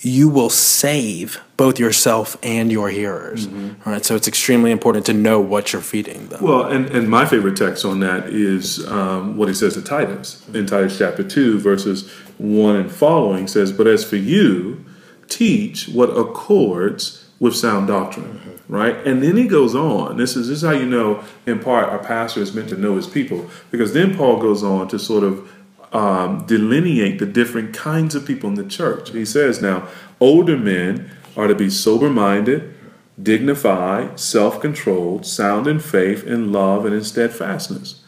you 0.00 0.28
will 0.28 0.50
save 0.50 1.40
both 1.56 1.78
yourself 1.78 2.36
and 2.42 2.70
your 2.70 2.88
hearers. 2.88 3.48
Mm-hmm. 3.48 3.90
Right, 3.90 4.04
so 4.04 4.14
it's 4.14 4.28
extremely 4.28 4.70
important 4.70 5.06
to 5.06 5.12
know 5.12 5.40
what 5.40 5.72
you're 5.72 5.82
feeding 5.82 6.28
them. 6.28 6.42
Well, 6.42 6.64
and, 6.66 6.86
and 6.90 7.08
my 7.08 7.26
favorite 7.26 7.56
text 7.56 7.84
on 7.84 8.00
that 8.00 8.28
is 8.28 8.86
um, 8.88 9.36
what 9.36 9.48
he 9.48 9.54
says 9.54 9.74
to 9.74 9.82
Titus 9.82 10.46
in 10.50 10.66
Titus 10.66 10.98
chapter 10.98 11.24
2, 11.24 11.58
verses 11.58 12.08
1 12.38 12.76
and 12.76 12.90
following 12.90 13.48
says, 13.48 13.72
But 13.72 13.88
as 13.88 14.04
for 14.04 14.16
you, 14.16 14.84
teach 15.28 15.88
what 15.88 16.10
accords 16.10 17.28
with 17.40 17.56
sound 17.56 17.88
doctrine. 17.88 18.38
Mm-hmm. 18.38 18.48
Right? 18.72 18.94
And 19.06 19.22
then 19.22 19.38
he 19.38 19.48
goes 19.48 19.74
on. 19.74 20.18
This 20.18 20.36
is, 20.36 20.48
this 20.48 20.58
is 20.58 20.62
how 20.62 20.74
you 20.74 20.84
know, 20.84 21.24
in 21.46 21.58
part, 21.58 21.88
our 21.88 21.98
pastor 21.98 22.40
is 22.40 22.54
meant 22.54 22.68
to 22.68 22.76
know 22.76 22.96
his 22.96 23.06
people. 23.06 23.48
Because 23.70 23.94
then 23.94 24.14
Paul 24.14 24.38
goes 24.38 24.62
on 24.62 24.88
to 24.88 24.98
sort 24.98 25.24
of 25.24 25.50
um, 25.92 26.44
delineate 26.46 27.18
the 27.18 27.26
different 27.26 27.74
kinds 27.74 28.14
of 28.14 28.26
people 28.26 28.48
in 28.48 28.56
the 28.56 28.64
church. 28.64 29.10
He 29.10 29.24
says 29.24 29.62
now, 29.62 29.88
older 30.20 30.56
men 30.56 31.10
are 31.36 31.46
to 31.46 31.54
be 31.54 31.70
sober 31.70 32.10
minded, 32.10 32.74
dignified, 33.20 34.18
self 34.20 34.60
controlled, 34.60 35.26
sound 35.26 35.66
in 35.66 35.80
faith, 35.80 36.24
in 36.24 36.52
love, 36.52 36.84
and 36.84 36.94
in 36.94 37.04
steadfastness. 37.04 38.02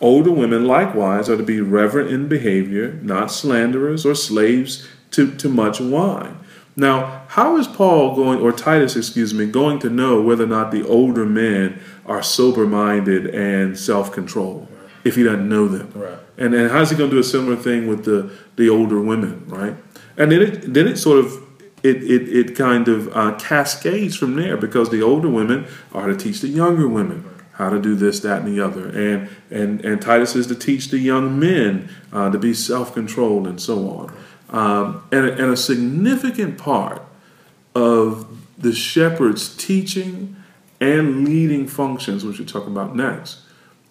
Older 0.00 0.32
women 0.32 0.66
likewise 0.66 1.28
are 1.28 1.36
to 1.36 1.42
be 1.42 1.60
reverent 1.60 2.10
in 2.10 2.28
behavior, 2.28 2.98
not 3.02 3.30
slanderers 3.30 4.04
or 4.04 4.14
slaves 4.14 4.86
to, 5.12 5.34
to 5.36 5.48
much 5.48 5.80
wine. 5.80 6.38
Now, 6.78 7.24
how 7.28 7.56
is 7.56 7.66
Paul 7.66 8.14
going, 8.14 8.38
or 8.40 8.52
Titus, 8.52 8.96
excuse 8.96 9.32
me, 9.32 9.46
going 9.46 9.78
to 9.78 9.88
know 9.88 10.20
whether 10.20 10.44
or 10.44 10.48
not 10.48 10.70
the 10.70 10.86
older 10.86 11.24
men 11.24 11.80
are 12.04 12.22
sober 12.22 12.66
minded 12.66 13.34
and 13.34 13.78
self 13.78 14.12
controlled 14.12 14.68
if 15.06 15.14
he 15.14 15.22
doesn't 15.22 15.48
know 15.48 15.68
them? 15.68 15.92
Right. 15.94 16.18
And 16.36 16.52
then 16.52 16.68
how's 16.70 16.90
he 16.90 16.96
going 16.96 17.10
to 17.10 17.16
do 17.16 17.20
a 17.20 17.24
similar 17.24 17.56
thing 17.56 17.86
with 17.86 18.04
the, 18.04 18.30
the 18.56 18.68
older 18.68 19.00
women, 19.00 19.46
right? 19.46 19.74
And 20.16 20.32
then 20.32 20.42
it, 20.42 20.74
then 20.74 20.86
it 20.88 20.96
sort 20.96 21.24
of 21.24 21.42
it, 21.82 22.02
it, 22.02 22.28
it 22.28 22.56
kind 22.56 22.88
of 22.88 23.14
uh, 23.16 23.36
cascades 23.38 24.16
from 24.16 24.34
there 24.34 24.56
because 24.56 24.90
the 24.90 25.02
older 25.02 25.28
women 25.28 25.66
are 25.92 26.08
to 26.08 26.16
teach 26.16 26.40
the 26.40 26.48
younger 26.48 26.88
women 26.88 27.24
how 27.52 27.70
to 27.70 27.80
do 27.80 27.94
this, 27.94 28.20
that, 28.20 28.42
and 28.42 28.48
the 28.48 28.62
other. 28.62 28.88
And, 28.88 29.30
and, 29.50 29.82
and 29.82 30.00
Titus 30.02 30.36
is 30.36 30.46
to 30.48 30.54
teach 30.54 30.88
the 30.88 30.98
young 30.98 31.38
men 31.38 31.88
uh, 32.12 32.30
to 32.30 32.38
be 32.38 32.52
self 32.52 32.92
controlled 32.92 33.46
and 33.46 33.60
so 33.60 33.88
on. 33.88 34.16
Um, 34.50 35.08
and, 35.10 35.26
and 35.28 35.52
a 35.52 35.56
significant 35.56 36.58
part 36.58 37.02
of 37.74 38.26
the 38.58 38.72
shepherd's 38.72 39.54
teaching 39.56 40.36
and 40.80 41.24
leading 41.24 41.66
functions, 41.66 42.24
which 42.24 42.38
we're 42.38 42.46
talking 42.46 42.72
about 42.72 42.94
next, 42.94 43.40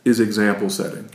is 0.05 0.19
example 0.19 0.69
setting, 0.69 1.09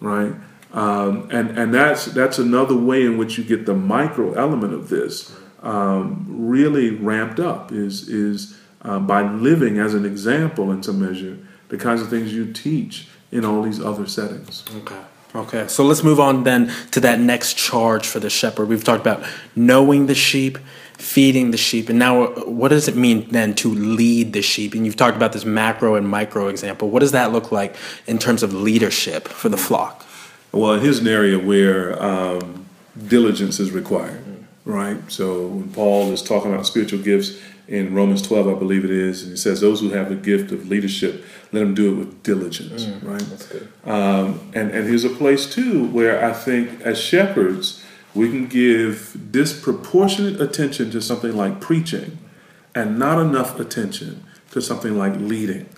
right? 0.00 0.32
Um, 0.72 1.28
and 1.30 1.58
and 1.58 1.74
that's 1.74 2.06
that's 2.06 2.38
another 2.38 2.76
way 2.76 3.04
in 3.04 3.18
which 3.18 3.36
you 3.36 3.44
get 3.44 3.66
the 3.66 3.74
micro 3.74 4.32
element 4.34 4.72
of 4.72 4.88
this 4.88 5.34
um, 5.62 6.26
really 6.28 6.90
ramped 6.90 7.40
up 7.40 7.72
is 7.72 8.08
is 8.08 8.56
uh, 8.82 8.98
by 8.98 9.22
living 9.22 9.78
as 9.78 9.94
an 9.94 10.06
example 10.06 10.70
in 10.70 10.82
some 10.82 11.00
measure 11.00 11.38
the 11.68 11.76
kinds 11.76 12.00
of 12.00 12.08
things 12.08 12.32
you 12.32 12.50
teach 12.52 13.08
in 13.30 13.44
all 13.44 13.62
these 13.62 13.80
other 13.80 14.06
settings. 14.06 14.64
Okay. 14.78 15.00
Okay. 15.34 15.68
So 15.68 15.84
let's 15.84 16.02
move 16.02 16.18
on 16.18 16.44
then 16.44 16.72
to 16.92 17.00
that 17.00 17.20
next 17.20 17.54
charge 17.54 18.06
for 18.06 18.18
the 18.18 18.30
shepherd. 18.30 18.68
We've 18.68 18.84
talked 18.84 19.00
about 19.00 19.22
knowing 19.54 20.06
the 20.06 20.14
sheep, 20.14 20.58
feeding 20.98 21.52
the 21.52 21.56
sheep, 21.56 21.88
and 21.88 21.98
now 21.98 22.26
what 22.44 22.68
does 22.68 22.88
it 22.88 22.96
mean 22.96 23.28
then 23.30 23.54
to 23.54 23.72
lead 23.72 24.32
the 24.32 24.42
sheep? 24.42 24.74
And 24.74 24.84
you've 24.84 24.96
talked 24.96 25.16
about 25.16 25.32
this 25.32 25.44
macro 25.44 25.94
and 25.94 26.08
micro 26.08 26.48
example. 26.48 26.90
What 26.90 27.00
does 27.00 27.12
that 27.12 27.32
look 27.32 27.52
like 27.52 27.76
in 28.06 28.18
terms 28.18 28.42
of 28.42 28.52
leadership 28.52 29.28
for 29.28 29.48
the 29.48 29.56
flock? 29.56 30.04
Well, 30.50 30.78
here's 30.80 30.98
an 30.98 31.06
area 31.06 31.38
where 31.38 32.02
um, 32.02 32.66
diligence 33.06 33.60
is 33.60 33.70
required, 33.70 34.24
right? 34.64 34.98
So 35.10 35.46
when 35.46 35.72
Paul 35.72 36.10
is 36.10 36.22
talking 36.22 36.52
about 36.52 36.66
spiritual 36.66 37.00
gifts 37.00 37.40
in 37.68 37.94
Romans 37.94 38.22
12, 38.22 38.48
I 38.48 38.58
believe 38.58 38.84
it 38.84 38.90
is, 38.90 39.22
and 39.22 39.32
he 39.32 39.36
says, 39.36 39.60
Those 39.60 39.80
who 39.80 39.90
have 39.90 40.08
the 40.08 40.16
gift 40.16 40.50
of 40.52 40.68
leadership, 40.68 41.22
let 41.52 41.60
them 41.60 41.74
do 41.74 41.92
it 41.92 41.96
with 41.96 42.22
diligence, 42.22 42.86
mm, 42.86 43.06
right? 43.06 43.20
That's 43.20 43.46
good. 43.46 43.68
Um, 43.84 44.40
and, 44.54 44.70
and 44.70 44.88
here's 44.88 45.04
a 45.04 45.10
place, 45.10 45.46
too, 45.46 45.86
where 45.88 46.24
I 46.24 46.32
think 46.32 46.80
as 46.80 46.98
shepherds, 46.98 47.77
we 48.14 48.28
can 48.30 48.46
give 48.46 49.16
disproportionate 49.30 50.40
attention 50.40 50.90
to 50.90 51.00
something 51.00 51.36
like 51.36 51.60
preaching 51.60 52.18
and 52.74 52.98
not 52.98 53.20
enough 53.20 53.58
attention 53.60 54.24
to 54.50 54.60
something 54.60 54.96
like 54.96 55.16
leading. 55.16 55.68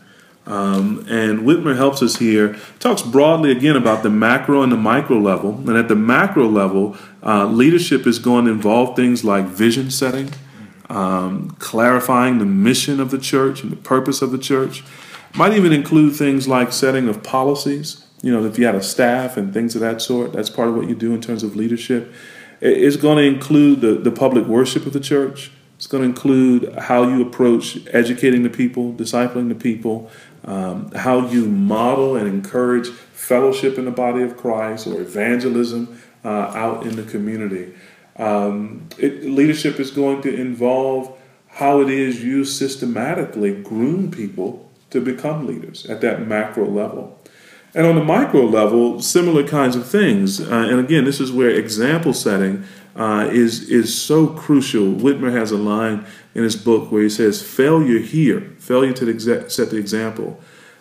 Um, 0.47 1.07
and 1.09 1.41
Witmer 1.41 1.77
helps 1.77 2.03
us 2.03 2.17
here, 2.17 2.57
talks 2.79 3.03
broadly 3.03 3.53
again 3.53 3.77
about 3.77 4.03
the 4.03 4.11
macro 4.11 4.63
and 4.63 4.73
the 4.73 4.77
micro 4.77 5.19
level. 5.19 5.55
And 5.69 5.77
at 5.77 5.89
the 5.89 5.97
macro 5.97 6.49
level, 6.49 6.97
uh, 7.23 7.47
leadership 7.47 8.07
is 8.07 8.19
going 8.19 8.47
to 8.47 8.51
involve 8.51 8.97
things 8.97 9.23
like 9.23 9.45
vision 9.45 9.91
setting, 9.91 10.31
um, 10.89 11.51
clarifying 11.59 12.39
the 12.39 12.47
mission 12.47 13.01
of 13.01 13.11
the 13.11 13.19
church 13.19 13.63
and 13.63 13.71
the 13.71 13.77
purpose 13.77 14.23
of 14.23 14.33
the 14.33 14.39
church. 14.39 14.83
Might 15.37 15.53
even 15.53 15.73
include 15.73 16.17
things 16.17 16.49
like 16.49 16.73
setting 16.73 17.09
of 17.09 17.23
policies. 17.23 18.05
You 18.23 18.33
know, 18.33 18.45
if 18.45 18.59
you 18.59 18.67
had 18.67 18.75
a 18.75 18.83
staff 18.83 19.37
and 19.37 19.53
things 19.53 19.75
of 19.75 19.81
that 19.81 20.03
sort, 20.03 20.33
that's 20.33 20.51
part 20.51 20.69
of 20.69 20.77
what 20.77 20.89
you 20.89 20.95
do 20.95 21.15
in 21.15 21.21
terms 21.21 21.43
of 21.43 21.57
leadership. 21.57 22.13
It's 22.61 22.97
going 22.97 23.17
to 23.17 23.25
include 23.25 23.81
the, 23.81 23.95
the 23.95 24.11
public 24.11 24.47
worship 24.47 24.85
of 24.85 24.93
the 24.93 25.01
church. 25.01 25.51
It's 25.77 25.87
going 25.87 26.03
to 26.03 26.09
include 26.09 26.75
how 26.75 27.05
you 27.05 27.23
approach 27.23 27.79
educating 27.89 28.43
the 28.43 28.51
people, 28.51 28.93
discipling 28.93 29.49
the 29.49 29.55
people, 29.55 30.11
um, 30.45 30.91
how 30.93 31.27
you 31.27 31.47
model 31.47 32.17
and 32.17 32.29
encourage 32.29 32.89
fellowship 32.89 33.79
in 33.79 33.87
the 33.87 33.91
body 33.91 34.23
of 34.23 34.37
Christ 34.37 34.87
or 34.87 35.01
evangelism 35.01 35.99
uh, 36.23 36.29
out 36.29 36.87
in 36.87 36.97
the 36.97 37.03
community. 37.03 37.73
Um, 38.17 38.89
it, 38.99 39.25
leadership 39.25 39.81
is 39.81 39.91
going 39.91 40.21
to 40.23 40.35
involve 40.35 41.17
how 41.49 41.81
it 41.81 41.89
is 41.89 42.23
you 42.23 42.45
systematically 42.45 43.63
groom 43.63 44.11
people 44.11 44.71
to 44.91 45.01
become 45.01 45.47
leaders 45.47 45.87
at 45.87 46.03
that 46.03 46.27
macro 46.27 46.69
level. 46.69 47.19
And 47.75 47.87
on 47.87 47.95
the 47.95 48.05
micro 48.05 48.43
level, 48.47 49.01
similar 49.01 49.47
kinds 49.47 49.77
of 49.77 49.87
things. 49.87 50.41
Uh, 50.41 50.67
and 50.69 50.81
again, 50.81 51.05
this 51.05 51.21
is 51.21 51.31
where 51.31 51.51
example 51.51 52.13
setting 52.13 52.65
uh, 52.97 53.29
is 53.31 53.69
is 53.69 53.97
so 53.97 54.27
crucial. 54.27 54.87
Witmer 54.87 55.33
has 55.33 55.53
a 55.53 55.57
line 55.57 56.05
in 56.35 56.43
his 56.43 56.57
book 56.57 56.91
where 56.91 57.03
he 57.03 57.09
says, 57.09 57.43
"Failure 57.43 58.01
here, 58.01 58.53
failure 58.59 58.93
to 58.95 59.07
exa- 59.07 59.51
set 59.51 59.71
the 59.71 59.77
example, 59.77 60.41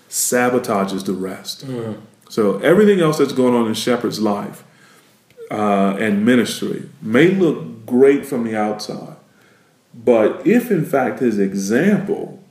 sabotages 0.10 1.06
the 1.06 1.14
rest." 1.14 1.68
Mm. 1.68 2.02
So 2.30 2.58
everything 2.60 3.00
else 3.00 3.18
that's 3.20 3.34
going 3.34 3.54
on 3.54 3.68
in 3.68 3.74
Shepherd's 3.74 4.20
life 4.20 4.64
uh, 5.52 5.96
and 6.00 6.26
ministry 6.26 6.90
may 7.02 7.30
look 7.30 7.86
great 7.86 8.26
from 8.26 8.44
the 8.44 8.56
outside, 8.56 9.16
but 9.94 10.46
if 10.46 10.72
in 10.72 10.86
fact 10.86 11.20
his 11.20 11.38
example 11.38 12.44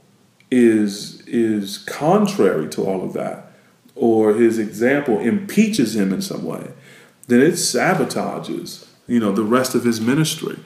is 0.51 1.23
is 1.27 1.79
contrary 1.79 2.69
to 2.69 2.85
all 2.85 3.05
of 3.05 3.13
that, 3.13 3.48
or 3.99 4.35
his 4.35 4.59
example 4.59 5.19
impeaches 5.19 5.97
him 5.97 6.13
in 6.13 6.23
some 6.23 6.45
way, 6.45 6.73
then 7.27 7.41
it 7.41 7.55
sabotages 7.55 8.89
you 9.09 9.19
know 9.19 9.33
the 9.33 9.43
rest 9.43 9.75
of 9.75 9.83
his 9.83 10.01
ministry. 10.01 10.59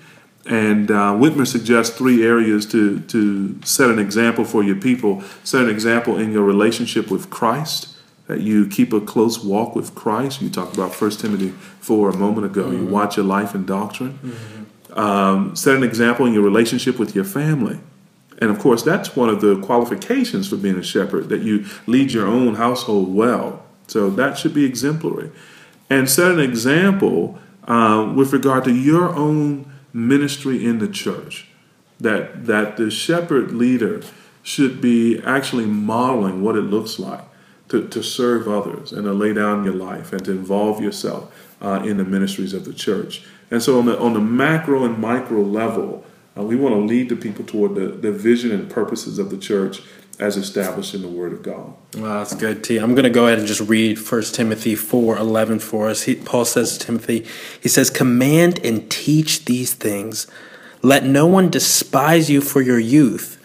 And 0.45 0.91
uh, 0.91 1.15
Witmer 1.15 1.47
suggests 1.47 1.97
three 1.97 2.27
areas 2.27 2.67
to 2.67 3.01
to 3.01 3.59
set 3.65 3.89
an 3.89 3.99
example 3.99 4.45
for 4.45 4.63
your 4.63 4.77
people. 4.77 5.23
Set 5.45 5.63
an 5.63 5.71
example 5.71 6.19
in 6.19 6.33
your 6.33 6.43
relationship 6.43 7.11
with 7.11 7.31
Christ. 7.31 7.89
That 8.27 8.41
you 8.41 8.69
keep 8.69 8.93
a 8.93 9.01
close 9.01 9.43
walk 9.43 9.75
with 9.75 9.95
Christ. 9.95 10.43
You 10.43 10.49
talked 10.49 10.75
about 10.75 10.99
1 11.01 11.11
Timothy 11.13 11.51
4 11.81 12.11
a 12.11 12.17
moment 12.17 12.47
ago. 12.47 12.65
Mm-hmm. 12.65 12.87
You 12.87 12.87
watch 12.87 13.17
your 13.17 13.27
life 13.27 13.55
and 13.55 13.67
doctrine. 13.67 14.19
Mm-hmm. 14.23 14.99
Um, 14.99 15.57
set 15.57 15.75
an 15.75 15.83
example 15.83 16.27
in 16.27 16.33
your 16.33 16.43
relationship 16.43 16.99
with 16.99 17.15
your 17.15 17.25
family. 17.25 17.81
And 18.43 18.51
of 18.51 18.59
course, 18.59 18.83
that's 18.83 19.15
one 19.15 19.29
of 19.29 19.41
the 19.41 19.61
qualifications 19.61 20.49
for 20.49 20.57
being 20.57 20.77
a 20.77 20.83
shepherd 20.83 21.29
that 21.29 21.43
you 21.43 21.65
lead 21.87 22.11
your 22.11 22.27
own 22.27 22.57
household 22.57 23.15
well. 23.15 23.65
So 23.87 24.11
that 24.11 24.37
should 24.37 24.53
be 24.53 24.65
exemplary. 24.65 25.31
And 25.89 26.11
set 26.11 26.33
an 26.33 26.41
example 26.41 27.39
uh, 27.69 28.13
with 28.17 28.33
regard 28.33 28.65
to 28.65 28.75
your 28.75 29.11
own 29.11 29.73
ministry 29.93 30.67
in 30.67 30.81
the 30.81 30.89
church. 30.89 31.47
That, 32.01 32.47
that 32.47 32.77
the 32.79 32.91
shepherd 32.91 33.53
leader 33.53 34.03
should 34.43 34.81
be 34.81 35.23
actually 35.25 35.67
modeling 35.67 36.43
what 36.43 36.57
it 36.57 36.63
looks 36.63 36.99
like 36.99 37.23
to, 37.69 37.87
to 37.87 38.03
serve 38.03 38.49
others 38.49 38.91
and 38.91 39.05
to 39.05 39.13
lay 39.13 39.33
down 39.33 39.63
your 39.63 39.75
life 39.75 40.13
and 40.13 40.25
to 40.25 40.33
involve 40.33 40.83
yourself 40.83 41.33
uh, 41.61 41.81
in 41.85 41.97
the 41.97 42.05
ministries 42.05 42.55
of 42.55 42.65
the 42.65 42.75
church. 42.75 43.23
And 43.53 43.63
so, 43.63 43.79
on 43.79 43.87
the, 43.87 43.97
on 44.01 44.15
the 44.15 44.21
macro 44.21 44.85
and 44.85 44.99
micro 44.99 45.43
level, 45.43 46.05
uh, 46.37 46.43
we 46.43 46.57
want 46.57 46.75
to 46.75 46.81
lead 46.81 47.09
the 47.09 47.17
people 47.17 47.45
toward 47.45 47.75
the, 47.75 47.89
the 47.89 48.13
vision 48.13 48.51
and 48.51 48.71
purposes 48.71 49.19
of 49.19 49.31
the 49.31 49.37
church 49.37 49.83
as 50.19 50.37
established 50.37 50.95
in 50.95 51.03
the 51.03 51.09
Word 51.09 51.33
of 51.33 51.43
God. 51.43 51.75
Wow, 51.97 52.19
that's 52.19 52.35
good, 52.35 52.63
T. 52.63 52.79
I'm 52.79 52.95
going 52.95 53.05
to 53.05 53.11
go 53.11 53.27
ahead 53.27 53.39
and 53.39 53.47
just 53.47 53.61
read 53.61 53.99
1 53.99 54.23
Timothy 54.25 54.75
4 54.75 55.17
11 55.17 55.59
for 55.59 55.89
us. 55.89 56.03
He, 56.03 56.15
Paul 56.15 56.45
says 56.45 56.79
to 56.79 56.87
Timothy, 56.87 57.27
he 57.61 57.69
says, 57.69 57.91
Command 57.91 58.61
and 58.65 58.91
teach 58.91 59.47
these 59.47 59.75
things. 59.75 60.27
Let 60.81 61.05
no 61.05 61.27
one 61.27 61.51
despise 61.51 62.31
you 62.31 62.41
for 62.41 62.61
your 62.61 62.79
youth, 62.79 63.41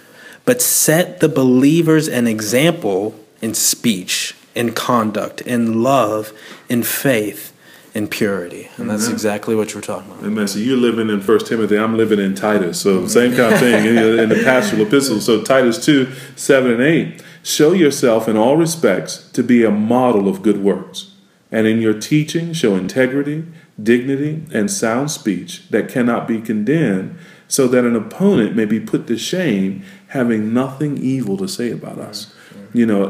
but 0.46 0.62
set 0.62 1.20
the 1.20 1.29
believers 1.29 2.08
an 2.08 2.27
example 2.27 3.20
in 3.41 3.53
speech, 3.53 4.36
in 4.56 4.74
conduct, 4.74 5.41
in 5.41 5.84
love, 5.84 6.34
in 6.70 6.84
faith 6.84 7.53
in 7.98 8.08
purity. 8.08 8.70
And 8.77 8.88
that's 8.88 9.06
mm-hmm. 9.06 9.13
exactly 9.13 9.56
what 9.56 9.74
you're 9.74 9.82
talking 9.82 10.12
about. 10.12 10.24
Amen. 10.24 10.48
So 10.48 10.60
you're 10.60 10.77
living 10.77 11.10
in 11.10 11.20
First 11.20 11.48
Timothy, 11.48 11.80
I'm 11.80 11.98
living 11.98 12.20
in 12.20 12.36
Titus. 12.36 12.80
So 12.80 13.08
same 13.08 13.36
kind 13.36 13.51
of 13.56 13.60
thing 13.60 13.86
in, 13.86 14.30
the 14.30 14.39
pastoral 14.44 14.86
epistles. 14.86 15.25
So 15.25 15.42
Titus 15.44 15.84
2, 15.84 16.12
7 16.36 16.72
and 16.74 16.82
8. 16.82 17.24
Show 17.42 17.74
yourself 17.74 18.27
in 18.27 18.38
all 18.38 18.56
respects 18.56 19.27
to 19.32 19.42
be 19.42 19.63
a 19.63 19.72
model 19.72 20.27
of 20.27 20.44
good 20.44 20.62
works. 20.62 21.16
And 21.51 21.66
in 21.66 21.82
your 21.82 22.00
teaching, 22.00 22.54
show 22.54 22.75
integrity, 22.75 23.46
dignity, 23.82 24.44
and 24.54 24.70
sound 24.70 25.10
speech 25.10 25.68
that 25.70 25.89
cannot 25.89 26.27
be 26.27 26.39
condemned, 26.39 27.18
so 27.48 27.68
that 27.68 27.84
an 27.84 27.96
opponent 27.96 28.56
may 28.56 28.66
be 28.66 28.80
put 28.80 29.08
to 29.08 29.18
shame, 29.18 29.84
having 30.10 30.54
nothing 30.54 30.98
evil 30.98 31.36
to 31.38 31.48
say 31.48 31.72
about 31.72 31.98
us. 31.98 32.32
You 32.74 32.86
know, 32.86 33.10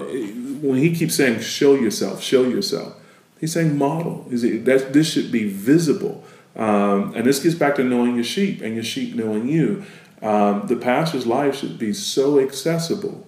when 0.62 0.78
he 0.78 0.96
keeps 0.96 1.16
saying, 1.16 1.42
show 1.42 1.74
yourself, 1.74 2.22
show 2.24 2.44
yourself, 2.44 2.96
He's 3.40 3.54
saying 3.54 3.78
model. 3.78 4.26
That 4.30 4.94
this 4.94 5.12
should 5.12 5.32
be 5.32 5.48
visible, 5.48 6.24
um, 6.56 7.14
and 7.16 7.26
this 7.26 7.40
gets 7.40 7.56
back 7.56 7.76
to 7.76 7.84
knowing 7.84 8.16
your 8.16 8.24
sheep 8.24 8.62
and 8.62 8.76
your 8.76 8.84
sheep 8.84 9.16
knowing 9.16 9.48
you. 9.48 9.86
Um, 10.22 10.66
the 10.68 10.76
pastor's 10.76 11.28
life 11.28 11.56
should 11.56 11.78
be 11.78 11.94
so 11.94 12.40
accessible 12.40 13.28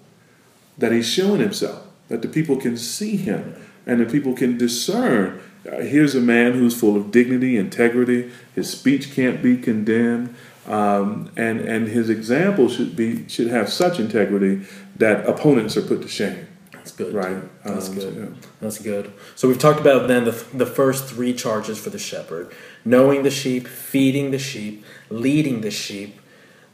that 0.78 0.92
he's 0.92 1.08
showing 1.08 1.40
himself, 1.40 1.86
that 2.08 2.22
the 2.22 2.28
people 2.28 2.58
can 2.58 2.78
see 2.78 3.16
him, 3.18 3.56
and 3.86 4.00
the 4.00 4.06
people 4.06 4.34
can 4.34 4.58
discern. 4.58 5.42
Uh, 5.70 5.82
here's 5.82 6.16
a 6.16 6.22
man 6.22 6.54
who's 6.54 6.80
full 6.80 6.96
of 6.96 7.12
dignity, 7.12 7.58
integrity. 7.58 8.32
His 8.56 8.70
speech 8.70 9.14
can't 9.14 9.44
be 9.44 9.58
condemned, 9.58 10.34
um, 10.66 11.30
and 11.36 11.60
and 11.60 11.88
his 11.88 12.10
example 12.10 12.70
should 12.70 12.96
be 12.96 13.28
should 13.28 13.48
have 13.48 13.70
such 13.70 14.00
integrity 14.00 14.66
that 14.96 15.28
opponents 15.28 15.78
are 15.78 15.82
put 15.82 16.02
to 16.02 16.08
shame. 16.08 16.48
That's 16.80 16.92
good. 16.94 17.14
Right. 17.14 17.64
That's 17.64 17.90
um, 17.90 17.96
good. 17.96 18.16
Yeah. 18.16 18.48
That's 18.62 18.80
good. 18.80 19.12
So 19.36 19.50
we've 19.50 19.60
talked 19.60 19.82
about 19.82 20.08
then 20.08 20.24
the, 20.24 20.32
the 20.54 20.66
first 20.66 21.06
three 21.06 21.34
charges 21.34 21.78
for 21.78 21.90
the 21.90 22.00
shepherd 22.00 22.54
knowing 22.86 23.24
the 23.24 23.30
sheep, 23.30 23.68
feeding 23.68 24.32
the 24.32 24.40
sheep, 24.40 24.86
leading 25.10 25.60
the 25.62 25.72
sheep. 25.72 26.20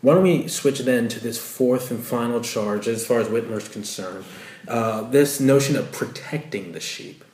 why 0.02 0.14
don't 0.14 0.24
we 0.24 0.48
switch 0.48 0.80
then 0.80 1.08
to 1.10 1.20
this 1.20 1.40
fourth 1.40 1.90
and 1.90 2.04
final 2.04 2.40
charge 2.40 2.88
as 2.88 3.06
far 3.06 3.20
as 3.20 3.28
Witmer's 3.28 3.68
concerned? 3.68 4.24
Uh, 4.68 5.02
this 5.10 5.40
notion 5.40 5.76
of 5.76 5.92
protecting 5.92 6.72
the 6.74 6.80
sheep, 6.80 7.26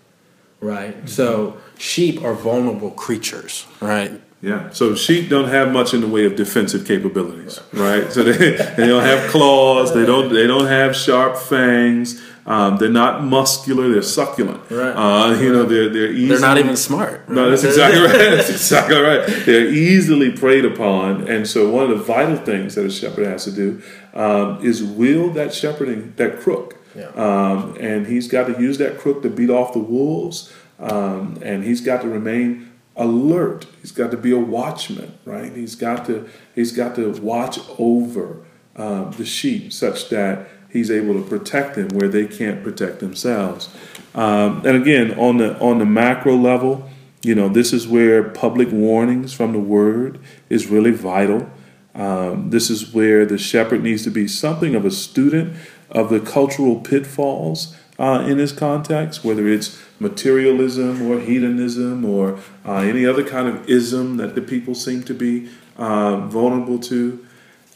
right? 0.62 0.96
Mm-hmm. 0.96 1.08
So 1.08 1.58
sheep 1.78 2.24
are 2.24 2.34
vulnerable 2.34 2.92
creatures, 2.92 3.66
right? 3.82 4.22
Yeah. 4.42 4.72
So 4.72 4.96
sheep 4.96 5.30
don't 5.30 5.50
have 5.50 5.72
much 5.72 5.94
in 5.94 6.01
the 6.01 6.08
way 6.08 6.25
of 6.25 6.36
defensive 6.36 6.86
capabilities, 6.88 7.60
right? 7.74 8.12
So 8.12 8.24
they, 8.24 8.56
they 8.75 8.88
don't 8.88 9.04
have 9.04 9.30
claws. 9.30 9.94
They 9.94 10.06
don't 10.06 10.34
they 10.34 10.48
don't 10.48 10.66
have 10.66 10.96
sharp 10.96 11.38
fangs. 11.38 12.22
Um, 12.45 12.77
they're 12.77 12.89
not 12.89 13.24
muscular. 13.24 13.89
They're 13.89 14.01
succulent. 14.01 14.69
Right. 14.71 14.91
Uh, 14.91 15.39
you 15.39 15.51
know, 15.53 15.63
they're 15.63 15.89
they're 15.89 16.12
easily, 16.12 16.27
they're 16.27 16.39
not 16.39 16.57
even 16.57 16.75
smart. 16.75 17.29
No, 17.29 17.50
that's 17.50 17.63
exactly 17.63 18.01
right. 18.05 18.12
That's 18.12 18.50
exactly 18.50 18.98
right. 18.98 19.27
They're 19.45 19.67
easily 19.67 20.31
preyed 20.31 20.65
upon, 20.65 21.27
and 21.27 21.48
so 21.48 21.69
one 21.69 21.89
of 21.89 21.98
the 21.98 22.03
vital 22.03 22.38
things 22.38 22.75
that 22.75 22.86
a 22.86 22.91
shepherd 22.91 23.27
has 23.27 23.43
to 23.45 23.51
do 23.51 23.81
um, 24.13 24.63
is 24.65 24.83
wield 24.83 25.36
that 25.36 25.53
shepherding 25.53 26.13
that 26.17 26.39
crook. 26.39 26.77
Yeah. 26.95 27.07
Um, 27.10 27.77
and 27.79 28.07
he's 28.07 28.27
got 28.27 28.48
to 28.48 28.62
use 28.62 28.77
that 28.79 28.98
crook 28.98 29.21
to 29.21 29.29
beat 29.29 29.50
off 29.50 29.74
the 29.74 29.79
wolves, 29.79 30.51
um, 30.79 31.39
and 31.41 31.63
he's 31.63 31.81
got 31.81 32.01
to 32.01 32.10
remain 32.10 32.71
alert. 32.95 33.65
He's 33.81 33.91
got 33.91 34.12
to 34.12 34.17
be 34.17 34.31
a 34.31 34.39
watchman, 34.39 35.17
right? 35.25 35.53
He's 35.53 35.75
got 35.75 36.05
to 36.07 36.27
he's 36.55 36.71
got 36.71 36.95
to 36.95 37.12
watch 37.21 37.60
over 37.77 38.43
um, 38.75 39.12
the 39.12 39.25
sheep 39.25 39.71
such 39.71 40.10
that 40.10 40.48
he's 40.72 40.90
able 40.90 41.13
to 41.13 41.22
protect 41.28 41.75
them 41.75 41.90
where 41.90 42.08
they 42.08 42.25
can't 42.25 42.63
protect 42.63 43.00
themselves. 43.00 43.70
Um, 44.16 44.66
and 44.66 44.75
again, 44.75 45.18
on 45.20 45.38
the 45.38 45.58
on 45.60 45.80
the 45.80 45.86
macro 45.86 46.36
level, 46.36 46.90
you 47.24 47.36
know, 47.36 47.50
this 47.50 47.74
is 47.74 47.88
where 47.88 48.24
public 48.24 48.72
warnings 48.72 49.34
from 49.34 49.51
the 49.51 49.60
word 49.60 50.20
is 50.50 50.68
really 50.68 50.92
vital. 50.92 51.50
Um, 51.94 52.50
this 52.50 52.70
is 52.70 52.94
where 52.94 53.25
the 53.25 53.38
shepherd 53.38 53.84
needs 53.84 54.04
to 54.04 54.12
be 54.12 54.28
something 54.28 54.75
of 54.75 54.86
a 54.86 54.92
student 54.92 55.56
of 55.90 56.10
the 56.10 56.20
cultural 56.20 56.80
pitfalls 56.80 57.75
uh, 58.00 58.25
in 58.28 58.38
this 58.38 58.51
context, 58.51 59.24
whether 59.24 59.48
it's 59.48 59.80
materialism 60.00 61.01
or 61.01 61.20
hedonism 61.20 62.04
or 62.04 62.40
uh, 62.66 62.78
any 62.78 63.06
other 63.06 63.24
kind 63.24 63.48
of 63.48 63.70
ism 63.70 64.18
that 64.18 64.34
the 64.34 64.42
people 64.42 64.74
seem 64.74 65.04
to 65.04 65.13
be 65.13 65.50
uh, 65.78 66.18
vulnerable 66.28 66.80
to. 66.80 67.25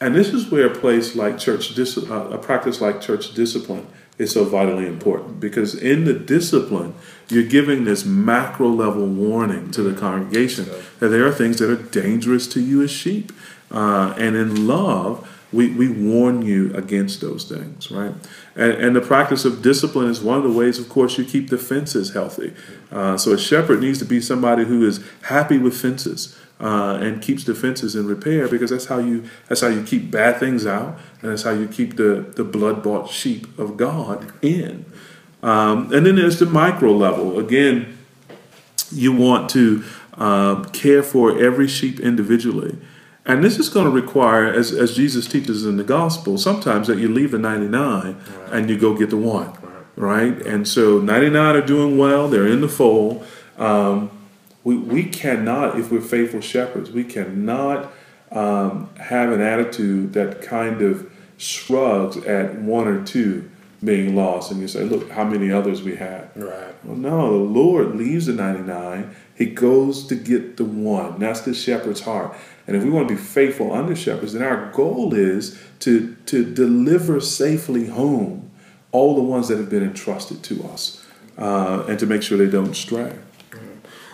And 0.01 0.13
this 0.13 0.29
is 0.29 0.51
where 0.51 0.67
a 0.67 0.75
place 0.75 1.15
like 1.15 1.37
church, 1.37 1.77
uh, 1.77 2.13
a 2.29 2.37
practice 2.37 2.81
like 2.81 3.01
church 3.01 3.33
discipline 3.33 3.87
is 4.17 4.31
so 4.31 4.45
vitally 4.45 4.87
important 4.87 5.39
because 5.39 5.75
in 5.75 6.05
the 6.05 6.13
discipline, 6.13 6.93
you're 7.29 7.43
giving 7.43 7.85
this 7.85 8.05
macro 8.05 8.67
level 8.67 9.05
warning 9.05 9.71
to 9.71 9.81
the 9.81 9.99
congregation 9.99 10.65
that 10.99 11.09
there 11.09 11.25
are 11.25 11.31
things 11.31 11.59
that 11.59 11.69
are 11.69 11.81
dangerous 11.81 12.47
to 12.47 12.61
you 12.61 12.81
as 12.81 12.91
sheep. 12.91 13.31
Uh, 13.71 14.13
and 14.17 14.35
in 14.35 14.67
love, 14.67 15.29
we, 15.51 15.69
we 15.69 15.87
warn 15.87 16.41
you 16.41 16.73
against 16.75 17.21
those 17.21 17.45
things, 17.45 17.89
right? 17.89 18.13
And, 18.55 18.71
and 18.73 18.95
the 18.95 19.01
practice 19.01 19.45
of 19.45 19.61
discipline 19.61 20.09
is 20.09 20.21
one 20.21 20.37
of 20.37 20.43
the 20.43 20.51
ways, 20.51 20.79
of 20.79 20.89
course, 20.89 21.17
you 21.17 21.23
keep 21.23 21.49
the 21.49 21.57
fences 21.57 22.13
healthy. 22.13 22.53
Uh, 22.91 23.17
so 23.17 23.31
a 23.31 23.37
shepherd 23.37 23.79
needs 23.81 23.99
to 23.99 24.05
be 24.05 24.19
somebody 24.19 24.65
who 24.65 24.85
is 24.85 25.03
happy 25.23 25.57
with 25.57 25.79
fences. 25.79 26.37
Uh, 26.57 26.97
and 27.01 27.21
keeps 27.21 27.43
defenses 27.43 27.97
in 27.97 28.07
repair 28.07 28.47
because 28.47 28.69
that's 28.69 28.85
how 28.85 28.97
you 28.97 29.25
that's 29.49 29.59
how 29.59 29.67
you 29.67 29.83
keep 29.83 30.09
bad 30.09 30.39
things 30.39 30.65
out 30.65 30.97
and 31.21 31.29
that's 31.29 31.43
how 31.43 31.51
you 31.51 31.67
keep 31.67 31.97
the 31.97 32.31
the 32.37 32.45
blood 32.45 32.81
bought 32.81 33.09
sheep 33.09 33.59
of 33.59 33.75
God 33.75 34.31
in. 34.41 34.85
Um, 35.43 35.93
and 35.93 36.05
then 36.05 36.15
there's 36.15 36.39
the 36.39 36.45
micro 36.45 36.91
level. 36.91 37.37
Again, 37.37 37.97
you 38.91 39.11
want 39.11 39.49
to 39.51 39.83
uh, 40.17 40.63
care 40.69 41.03
for 41.03 41.37
every 41.37 41.67
sheep 41.67 41.99
individually. 41.99 42.77
And 43.25 43.43
this 43.43 43.57
is 43.57 43.69
going 43.69 43.85
to 43.85 43.91
require, 43.91 44.45
as, 44.45 44.71
as 44.71 44.95
Jesus 44.95 45.27
teaches 45.27 45.65
in 45.65 45.77
the 45.77 45.83
gospel, 45.83 46.37
sometimes 46.37 46.87
that 46.87 46.99
you 46.99 47.09
leave 47.09 47.31
the 47.31 47.39
99 47.39 48.03
right. 48.03 48.53
and 48.53 48.69
you 48.69 48.77
go 48.77 48.95
get 48.95 49.09
the 49.09 49.17
one, 49.17 49.51
right. 49.95 50.33
right? 50.35 50.45
And 50.45 50.67
so 50.67 50.99
99 50.99 51.55
are 51.55 51.61
doing 51.61 51.97
well, 51.97 52.27
they're 52.27 52.47
in 52.47 52.61
the 52.61 52.69
fold. 52.69 53.25
Um, 53.57 54.11
we, 54.65 54.75
we 54.75 55.03
cannot, 55.05 55.79
if 55.79 55.91
we're 55.91 56.01
faithful 56.01 56.41
shepherds, 56.41 56.91
we 56.91 57.03
cannot 57.05 57.93
um, 58.31 58.89
have 58.95 59.31
an 59.31 59.39
attitude 59.39 60.13
that 60.13 60.41
kind 60.41 60.81
of 60.81 61.09
shrugs 61.37 62.17
at 62.17 62.55
one 62.55 62.87
or 62.87 63.03
two 63.05 63.49
being 63.83 64.15
lost 64.15 64.51
and 64.51 64.59
you 64.59 64.67
say, 64.67 64.83
look 64.83 65.11
how 65.11 65.23
many 65.23 65.51
others 65.51 65.83
we 65.83 65.95
have. 65.97 66.31
Right. 66.35 66.73
Well, 66.83 66.97
no, 66.97 67.31
the 67.31 67.43
Lord 67.43 67.95
leaves 67.95 68.25
the 68.25 68.33
99. 68.33 69.15
He 69.35 69.45
goes 69.45 70.07
to 70.07 70.15
get 70.15 70.57
the 70.57 70.65
one. 70.65 71.19
That's 71.19 71.41
the 71.41 71.53
shepherd's 71.53 72.01
heart. 72.01 72.35
And 72.65 72.75
if 72.75 72.83
we 72.83 72.89
want 72.89 73.07
to 73.07 73.13
be 73.13 73.21
faithful 73.21 73.71
under 73.71 73.95
shepherds, 73.95 74.33
then 74.33 74.41
our 74.41 74.71
goal 74.71 75.13
is 75.13 75.61
to, 75.81 76.15
to 76.25 76.43
deliver 76.43 77.19
safely 77.19 77.87
home 77.87 78.49
all 78.91 79.15
the 79.15 79.21
ones 79.21 79.49
that 79.49 79.59
have 79.59 79.69
been 79.69 79.83
entrusted 79.83 80.41
to 80.41 80.63
us 80.63 81.05
uh, 81.37 81.85
and 81.87 81.99
to 81.99 82.07
make 82.07 82.23
sure 82.23 82.39
they 82.39 82.49
don't 82.49 82.73
stray. 82.73 83.15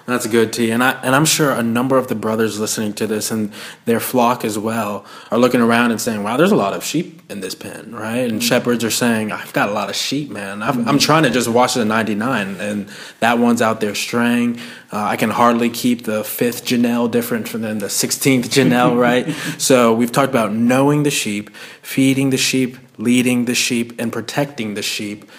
That's 0.05 0.27
good, 0.27 0.51
T. 0.51 0.71
And 0.71 0.83
I 0.83 0.91
and 1.03 1.15
I'm 1.15 1.25
sure 1.25 1.51
a 1.51 1.63
number 1.63 1.97
of 1.97 2.07
the 2.07 2.15
brothers 2.15 2.59
listening 2.59 2.93
to 2.93 3.07
this 3.07 3.31
and 3.31 3.51
their 3.85 3.99
flock 3.99 4.43
as 4.43 4.57
well 4.57 5.05
are 5.29 5.37
looking 5.37 5.61
around 5.61 5.91
and 5.91 6.01
saying, 6.01 6.23
"Wow, 6.23 6.37
there's 6.37 6.51
a 6.51 6.55
lot 6.55 6.73
of 6.73 6.83
sheep 6.83 7.21
in 7.29 7.41
this 7.41 7.55
pen, 7.55 7.93
right?" 7.93 8.19
And 8.19 8.33
mm-hmm. 8.33 8.39
shepherds 8.39 8.83
are 8.83 8.91
saying, 8.91 9.31
"I've 9.31 9.53
got 9.53 9.69
a 9.69 9.73
lot 9.73 9.89
of 9.89 9.95
sheep, 9.95 10.29
man. 10.29 10.63
i 10.63 10.69
am 10.69 10.85
mm-hmm. 10.85 10.97
trying 10.97 11.23
to 11.23 11.29
just 11.29 11.47
watch 11.47 11.75
the 11.75 11.85
99, 11.85 12.57
and 12.59 12.89
that 13.19 13.37
one's 13.37 13.61
out 13.61 13.79
there 13.79 13.95
straying. 13.95 14.59
Uh, 14.91 15.03
I 15.03 15.15
can 15.17 15.29
hardly 15.29 15.69
keep 15.69 16.03
the 16.03 16.23
fifth 16.23 16.65
Janelle 16.65 17.09
different 17.09 17.47
from 17.47 17.61
the 17.61 17.85
16th 17.85 18.45
Janelle, 18.45 18.97
right? 18.99 19.29
so 19.57 19.93
we've 19.93 20.11
talked 20.11 20.29
about 20.29 20.51
knowing 20.51 21.03
the 21.03 21.11
sheep, 21.11 21.49
feeding 21.81 22.31
the 22.31 22.37
sheep, 22.37 22.77
leading 22.97 23.45
the 23.45 23.55
sheep, 23.55 23.93
and 23.99 24.11
protecting 24.11 24.73
the 24.73 24.81
sheep." 24.81 25.29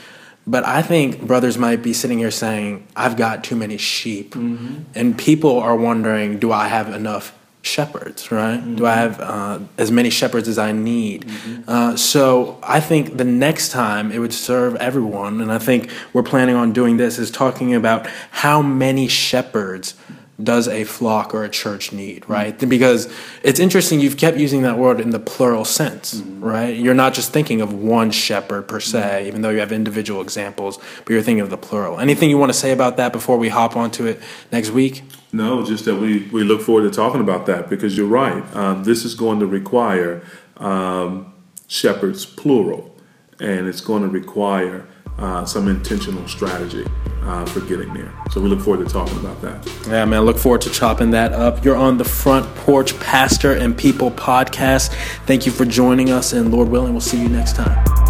But 0.47 0.67
I 0.67 0.83
think 0.83 1.23
brothers 1.23 1.57
might 1.57 1.83
be 1.83 1.93
sitting 1.93 2.19
here 2.19 2.31
saying, 2.31 2.87
I've 2.97 3.17
got 3.17 3.45
too 3.45 3.57
many 3.57 3.77
sheep. 3.77 4.35
Mm-hmm. 4.35 4.83
And 4.95 5.17
people 5.17 5.61
are 5.61 5.77
wondering, 5.77 6.39
do 6.39 6.51
I 6.51 6.69
have 6.69 6.93
enough 6.93 7.39
shepherds, 7.63 8.33
right? 8.33 8.59
Mm-hmm. 8.59 8.75
Do 8.75 8.87
I 8.87 8.95
have 8.95 9.21
uh, 9.21 9.61
as 9.79 9.93
many 9.93 10.11
shepherds 10.11 10.49
as 10.49 10.59
I 10.59 10.73
need? 10.73 11.27
Mm-hmm. 11.27 11.63
Uh, 11.69 11.97
so 11.97 12.59
I 12.63 12.81
think 12.81 13.17
the 13.17 13.25
next 13.25 13.71
time 13.71 14.11
it 14.11 14.19
would 14.19 14.35
serve 14.35 14.75
everyone, 14.77 15.41
and 15.41 15.53
I 15.53 15.59
think 15.59 15.91
we're 16.13 16.25
planning 16.25 16.57
on 16.57 16.73
doing 16.73 16.97
this, 16.97 17.21
is 17.21 17.31
talking 17.31 17.73
about 17.75 18.09
how 18.33 18.63
many 18.63 19.07
shepherds 19.07 19.95
does 20.43 20.69
a 20.69 20.85
flock 20.85 21.35
or 21.35 21.45
a 21.45 21.49
church 21.49 21.93
need, 21.93 22.29
right? 22.29 22.57
Mm-hmm. 22.57 22.69
Because 22.69 23.13
it's 23.43 23.61
interesting, 23.61 24.01
you've 24.01 24.17
kept 24.17 24.37
using 24.37 24.63
that 24.63 24.79
word 24.79 25.01
in 25.01 25.11
the 25.11 25.19
plural 25.19 25.65
sense, 25.65 26.15
mm-hmm. 26.15 26.45
right? 26.45 26.77
You're 26.77 26.95
not 26.95 27.15
just 27.15 27.33
thinking 27.33 27.61
of 27.61 27.73
one 27.73 28.11
shepherd 28.11 28.69
per 28.69 28.81
se, 28.81 29.01
mm-hmm. 29.01 29.27
even 29.29 29.43
though 29.43 29.51
you 29.51 29.61
have 29.61 29.73
individual 29.73 30.21
examples, 30.21 30.79
but 31.05 31.11
you're 31.11 31.23
thinking 31.23 31.41
of 31.41 31.51
the 31.51 31.59
plural. 31.59 32.01
Anything 32.01 32.31
you 32.31 32.39
want 32.39 32.53
to 32.53 32.59
say 32.59 32.73
about 32.73 32.97
that 32.97 33.13
before 33.13 33.39
we 33.39 33.49
hop 33.49 33.77
onto 33.77 34.07
it 34.07 34.21
next 34.51 34.71
week? 34.71 35.03
No, 35.33 35.65
just 35.65 35.85
that 35.87 35.97
we, 35.97 36.29
we 36.29 36.45
look 36.45 36.61
forward 36.61 36.83
to 36.83 36.91
talking 36.91 37.21
about 37.21 37.47
that 37.47 37.71
because 37.71 37.97
you're 37.97 38.07
right. 38.07 38.45
Um, 38.55 38.85
this 38.85 39.05
is 39.05 39.15
going 39.15 39.41
to 39.41 39.47
require 39.47 40.23
um, 40.59 41.33
shepherds, 41.69 42.27
plural, 42.27 42.95
and 43.41 43.67
it's 43.67 43.81
going 43.81 44.03
to 44.03 44.09
require 44.09 44.87
uh, 45.19 45.45
some 45.45 45.69
intentional 45.69 46.27
strategy 46.29 46.87
uh, 47.25 47.45
for 47.47 47.61
getting 47.61 47.93
there. 47.95 48.13
So 48.31 48.41
we 48.41 48.49
look 48.49 48.61
forward 48.61 48.87
to 48.87 48.93
talking 48.93 49.19
about 49.19 49.41
that. 49.43 49.87
Yeah, 49.87 50.05
man, 50.05 50.23
look 50.23 50.39
forward 50.39 50.63
to 50.63 50.71
chopping 50.71 51.11
that 51.13 51.33
up. 51.33 51.65
You're 51.65 51.77
on 51.77 51.99
the 51.99 52.05
Front 52.05 52.53
Porch 52.57 52.99
Pastor 53.01 53.53
and 53.53 53.77
People 53.77 54.11
podcast. 54.11 54.93
Thank 55.27 55.47
you 55.47 55.53
for 55.53 55.65
joining 55.65 56.11
us, 56.11 56.33
and 56.33 56.53
Lord 56.53 56.69
willing, 56.69 56.93
we'll 56.93 57.01
see 57.01 57.21
you 57.21 57.29
next 57.29 57.57
time. 57.57 58.02